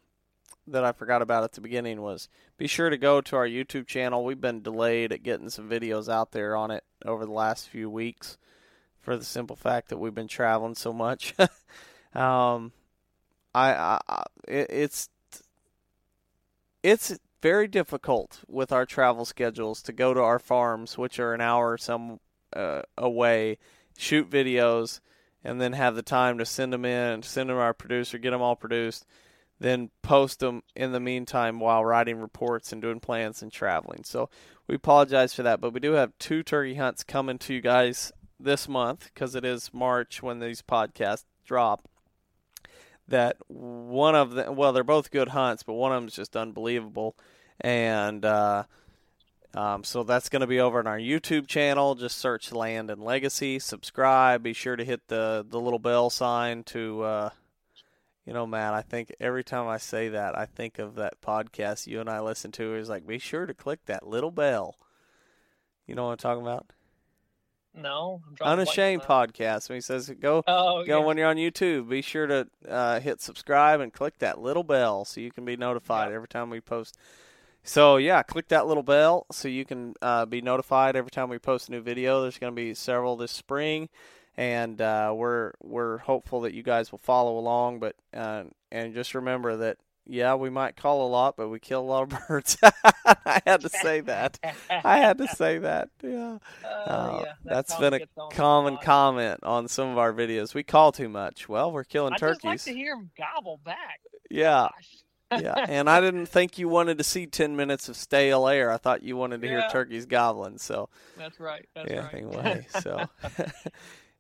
that 0.68 0.86
I 0.86 0.94
forgot 0.94 1.22
about 1.22 1.44
at 1.44 1.52
the 1.54 1.62
beginning 1.62 2.02
was 2.02 2.30
be 2.58 2.68
sure 2.68 2.90
to 2.90 2.98
go 2.98 3.20
to 3.20 3.36
our 3.36 3.48
YouTube 3.48 3.88
channel. 3.88 4.24
We've 4.24 4.40
been 4.40 4.62
delayed 4.62 5.12
at 5.12 5.24
getting 5.24 5.50
some 5.50 5.70
videos 5.70 6.08
out 6.08 6.32
there 6.32 6.56
on 6.56 6.72
it 6.72 6.84
over 7.06 7.26
the 7.26 7.32
last 7.32 7.68
few 7.68 7.90
weeks 7.90 8.38
for 9.02 9.18
the 9.18 9.26
simple 9.26 9.56
fact 9.56 9.90
that 9.90 9.98
we've 9.98 10.16
been 10.16 10.28
traveling 10.28 10.76
so 10.76 10.94
much. 10.94 11.34
um, 12.14 12.72
I, 13.54 14.00
I, 14.08 14.24
it, 14.48 14.68
it's 14.70 15.10
it's 16.84 17.18
very 17.42 17.68
difficult 17.68 18.42
with 18.48 18.72
our 18.72 18.86
travel 18.86 19.26
schedules 19.26 19.82
to 19.82 19.92
go 19.92 20.14
to 20.14 20.22
our 20.22 20.40
farms, 20.40 20.98
which 20.98 21.20
are 21.20 21.34
an 21.34 21.42
hour 21.42 21.72
or 21.72 21.78
some 21.78 22.20
uh, 22.54 22.84
away, 22.98 23.58
shoot 23.98 24.30
videos, 24.30 25.00
and 25.44 25.60
then 25.60 25.74
have 25.74 25.96
the 25.96 26.02
time 26.02 26.38
to 26.38 26.46
send 26.46 26.74
them 26.74 26.86
in, 26.86 27.24
send 27.24 27.50
them 27.50 27.58
to 27.58 27.62
our 27.62 27.74
producer, 27.74 28.18
get 28.18 28.32
them 28.32 28.42
all 28.42 28.56
produced, 28.56 29.06
then 29.60 29.90
post 30.02 30.40
them 30.40 30.64
in 30.76 30.92
the 30.92 31.00
meantime 31.00 31.60
while 31.60 31.84
writing 31.84 32.18
reports 32.18 32.72
and 32.72 32.82
doing 32.82 33.00
plans 33.00 33.42
and 33.42 33.52
traveling. 33.52 34.04
So 34.04 34.30
we 34.68 34.76
apologize 34.76 35.34
for 35.34 35.44
that, 35.44 35.62
but 35.62 35.74
we 35.74 35.80
do 35.80 35.94
have 35.94 36.18
two 36.20 36.44
turkey 36.44 36.76
hunts 36.76 37.04
coming 37.04 37.38
to 37.40 37.54
you 37.54 37.62
guys 37.62 38.12
this 38.40 38.70
month 38.70 39.10
because 39.14 39.36
it 39.36 39.44
is 39.44 39.74
March 39.74 40.24
when 40.24 40.40
these 40.40 40.62
podcasts 40.62 41.26
drop. 41.46 41.88
That 43.08 43.38
one 43.48 44.16
of 44.16 44.32
them, 44.32 44.56
well, 44.56 44.72
they're 44.72 44.84
both 44.84 45.10
good 45.10 45.30
hunts, 45.30 45.64
but 45.64 45.74
one 45.74 45.92
of 45.92 46.02
them 46.02 46.08
is 46.08 46.14
just 46.14 46.38
unbelievable, 46.38 47.18
and 47.60 48.24
uh, 48.24 48.66
um, 49.56 49.84
so 49.84 50.04
that's 50.04 50.30
going 50.30 50.42
to 50.42 50.48
be 50.48 50.60
over 50.60 50.80
on 50.80 50.88
our 50.88 51.00
YouTube 51.00 51.48
channel. 51.48 51.96
Just 51.96 52.18
search 52.18 52.52
Land 52.52 52.90
and 52.92 53.02
Legacy, 53.04 53.60
subscribe. 53.60 54.44
Be 54.44 54.54
sure 54.54 54.76
to 54.76 54.84
hit 54.86 55.08
the 55.08 55.46
the 55.48 55.60
little 55.60 55.80
bell 55.80 56.10
sign 56.10 56.64
to, 56.66 57.02
uh, 57.04 57.30
you 58.26 58.34
know, 58.34 58.46
Matt. 58.46 58.74
I 58.74 58.82
think 58.82 59.14
every 59.20 59.44
time 59.44 59.68
I 59.68 59.78
say 59.78 60.10
that, 60.10 60.38
I 60.38 60.46
think 60.46 60.78
of 60.78 60.96
that 60.96 61.20
podcast 61.22 61.88
you 61.88 62.00
and 62.00 62.10
I 62.10 62.20
listen 62.20 62.52
to. 62.54 62.76
Is 62.76 62.90
like, 62.90 63.08
be 63.08 63.18
sure 63.20 63.46
to 63.46 63.54
click 63.54 63.86
that 63.86 64.08
little 64.08 64.32
bell. 64.32 64.76
You 65.88 65.96
know 65.96 66.06
what 66.06 66.12
I'm 66.12 66.18
talking 66.18 66.44
about? 66.44 66.68
No, 67.74 68.22
I'm 68.28 68.34
drawing 68.36 68.54
a 68.54 68.56
blank 68.56 68.60
on 68.60 68.60
Unashamed 68.60 69.02
podcast. 69.04 69.70
When 69.70 69.78
he 69.78 69.82
says, 69.82 70.10
"Go, 70.20 70.44
Oh, 70.48 70.84
go 70.86 71.00
yeah. 71.00 71.06
when 71.06 71.18
you're 71.18 71.28
on 71.28 71.38
YouTube. 71.38 71.90
Be 71.90 72.02
sure 72.02 72.28
to 72.28 72.48
uh, 72.68 73.00
hit 73.00 73.22
subscribe 73.22 73.80
and 73.80 73.94
click 73.94 74.18
that 74.20 74.40
little 74.40 74.64
bell 74.64 75.06
so 75.06 75.22
you 75.22 75.32
can 75.32 75.46
be 75.46 75.56
notified 75.58 76.10
Yeah. 76.10 76.16
every 76.16 76.28
time 76.28 76.50
we 76.50 76.62
post." 76.62 76.98
So 77.64 77.98
yeah, 77.98 78.24
click 78.24 78.48
that 78.50 78.68
little 78.68 78.84
bell 78.84 79.26
so 79.32 79.48
you 79.48 79.66
can 79.66 79.94
uh, 80.02 80.26
be 80.26 80.42
notified 80.42 80.96
every 80.96 81.12
time 81.12 81.30
we 81.30 81.38
post 81.40 81.70
a 81.70 81.72
new 81.72 81.82
video. 81.82 82.22
There's 82.22 82.38
going 82.38 82.52
to 82.52 82.56
be 82.56 82.74
several 82.74 83.16
this 83.16 83.32
spring, 83.32 83.90
and 84.38 84.82
uh, 84.82 85.14
we're 85.16 85.54
we're 85.62 85.98
hopeful 86.00 86.42
that 86.42 86.54
you 86.54 86.64
guys 86.64 86.92
will 86.92 87.00
follow 87.00 87.38
along. 87.38 87.80
But 87.80 87.96
uh, 88.14 88.46
and 88.72 88.94
just 88.94 89.14
remember 89.14 89.58
that 89.58 89.78
yeah, 90.12 90.34
we 90.34 90.50
might 90.50 90.76
call 90.76 91.06
a 91.06 91.10
lot, 91.10 91.36
but 91.38 91.50
we 91.50 91.60
kill 91.60 91.82
a 91.82 91.84
lot 91.84 92.12
of 92.12 92.20
birds. 92.28 92.58
I 93.04 93.42
had 93.46 93.62
to 93.62 93.70
say 93.70 94.00
that. 94.02 94.40
I 94.84 94.98
had 94.98 95.20
to 95.20 95.28
say 95.28 95.60
that. 95.60 95.90
Yeah. 96.02 96.40
Oh, 96.66 96.68
Uh, 96.88 97.20
yeah, 97.24 97.34
that 97.44 97.68
that's 97.68 97.76
been 97.76 97.94
a 97.94 98.00
common 98.32 98.78
comment 98.78 99.42
on 99.44 99.68
some 99.68 99.90
of 99.90 100.00
our 100.00 100.12
videos. 100.12 100.56
We 100.56 100.64
call 100.64 100.92
too 100.92 101.10
much. 101.10 101.48
Well, 101.48 101.72
we're 101.72 101.84
killing 101.84 102.14
I 102.14 102.18
just 102.18 102.44
like 102.44 102.54
turkeys. 102.54 102.64
to 102.64 102.74
hear 102.74 102.96
him 102.96 103.12
gobble 103.16 103.60
back. 103.64 104.00
yeah, 104.32 104.70
Gosh. 104.76 105.04
Yeah. 105.32 105.54
And 105.70 105.90
I 105.90 106.02
didn't 106.02 106.28
think 106.28 106.58
you 106.58 106.68
wanted 106.68 106.98
to 106.98 107.04
see 107.04 107.26
ten 107.28 107.56
minutes 107.56 107.90
of 107.90 107.96
stale 107.96 108.48
air. 108.48 108.72
I 108.72 108.78
thought 108.78 109.04
you 109.04 109.16
wanted 109.18 109.42
to 109.42 109.48
hear 109.48 109.68
turkeys 109.72 110.06
gobbling. 110.06 110.58
So 110.58 110.90
That's 111.18 111.40
right. 111.40 111.68
That's 111.76 111.90
yeah, 111.92 112.06
right. 112.06 112.14
anyway. 112.14 112.68
So. 112.82 113.08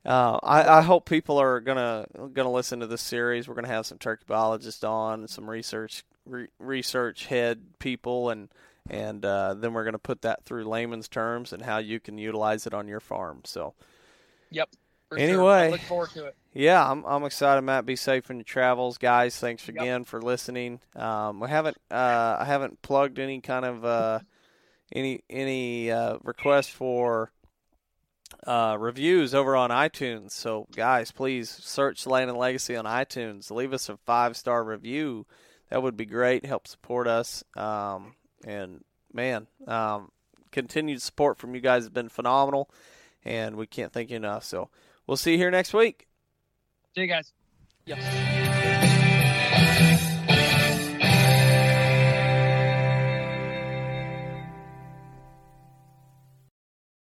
Uh, 0.05 0.39
I, 0.41 0.77
I 0.77 0.81
hope 0.81 1.05
people 1.09 1.39
are 1.39 1.59
gonna 1.59 2.07
gonna 2.34 2.51
listen 2.51 2.79
to 2.79 2.88
this 2.88 3.01
series. 3.01 3.47
We're 3.49 3.55
gonna 3.55 3.67
have 3.67 3.86
some 3.86 3.97
turkey 3.97 4.23
biologists 4.25 4.84
on, 4.86 5.27
some 5.27 5.47
research 5.49 6.05
re- 6.25 6.47
research 6.57 7.25
head 7.25 7.61
people, 7.79 8.29
and 8.29 8.47
and 8.89 9.25
uh, 9.25 9.55
then 9.55 9.73
we're 9.73 9.84
gonna 9.84 9.99
put 9.99 10.21
that 10.21 10.45
through 10.45 10.63
layman's 10.63 11.09
terms 11.09 11.51
and 11.51 11.61
how 11.61 11.79
you 11.79 11.99
can 11.99 12.17
utilize 12.17 12.65
it 12.65 12.73
on 12.73 12.88
your 12.88 13.01
farm. 13.01 13.41
So 13.43 13.73
Yep. 14.51 14.69
sure. 15.11 15.19
Anyway. 15.19 15.67
I 15.67 15.69
look 15.71 15.81
forward 15.81 16.09
to 16.11 16.25
it. 16.27 16.36
Yeah, 16.53 16.89
I'm 16.89 17.05
I'm 17.05 17.23
excited, 17.25 17.61
Matt. 17.61 17.85
Be 17.85 17.95
safe 17.95 18.29
in 18.31 18.37
your 18.37 18.43
travels, 18.43 18.97
guys. 18.97 19.37
Thanks 19.37 19.67
Yep. 19.67 19.75
again 19.75 20.03
for 20.03 20.21
listening. 20.21 20.79
Um, 20.95 21.39
we 21.39 21.47
haven't 21.49 21.77
uh, 21.91 22.37
I 22.39 22.45
haven't 22.45 22.81
plugged 22.81 23.19
any 23.19 23.39
kind 23.39 23.65
of 23.65 23.85
uh, 23.85 24.19
any 24.91 25.23
any 25.29 25.91
uh, 25.91 26.17
request 26.23 26.71
for 26.71 27.31
uh, 28.47 28.77
reviews 28.79 29.35
over 29.35 29.55
on 29.55 29.69
iTunes. 29.69 30.31
So, 30.31 30.67
guys, 30.75 31.11
please 31.11 31.49
search 31.49 32.07
Land 32.07 32.29
and 32.31 32.39
Legacy 32.39 32.75
on 32.75 32.85
iTunes. 32.85 33.51
Leave 33.51 33.73
us 33.73 33.87
a 33.87 33.97
five 33.97 34.35
star 34.35 34.63
review. 34.63 35.27
That 35.69 35.83
would 35.83 35.95
be 35.97 36.05
great. 36.05 36.45
Help 36.45 36.67
support 36.67 37.07
us. 37.07 37.43
Um, 37.55 38.15
and 38.43 38.83
man, 39.13 39.45
um, 39.67 40.11
continued 40.51 41.01
support 41.03 41.37
from 41.37 41.53
you 41.53 41.61
guys 41.61 41.83
has 41.83 41.89
been 41.89 42.09
phenomenal, 42.09 42.71
and 43.23 43.55
we 43.55 43.67
can't 43.67 43.93
thank 43.93 44.09
you 44.09 44.15
enough. 44.15 44.43
So, 44.45 44.69
we'll 45.05 45.15
see 45.17 45.33
you 45.33 45.37
here 45.37 45.51
next 45.51 45.75
week. 45.75 46.07
See 46.99 47.03
you 47.03 47.07
guys. 47.07 47.31
Yeah. 47.85 48.98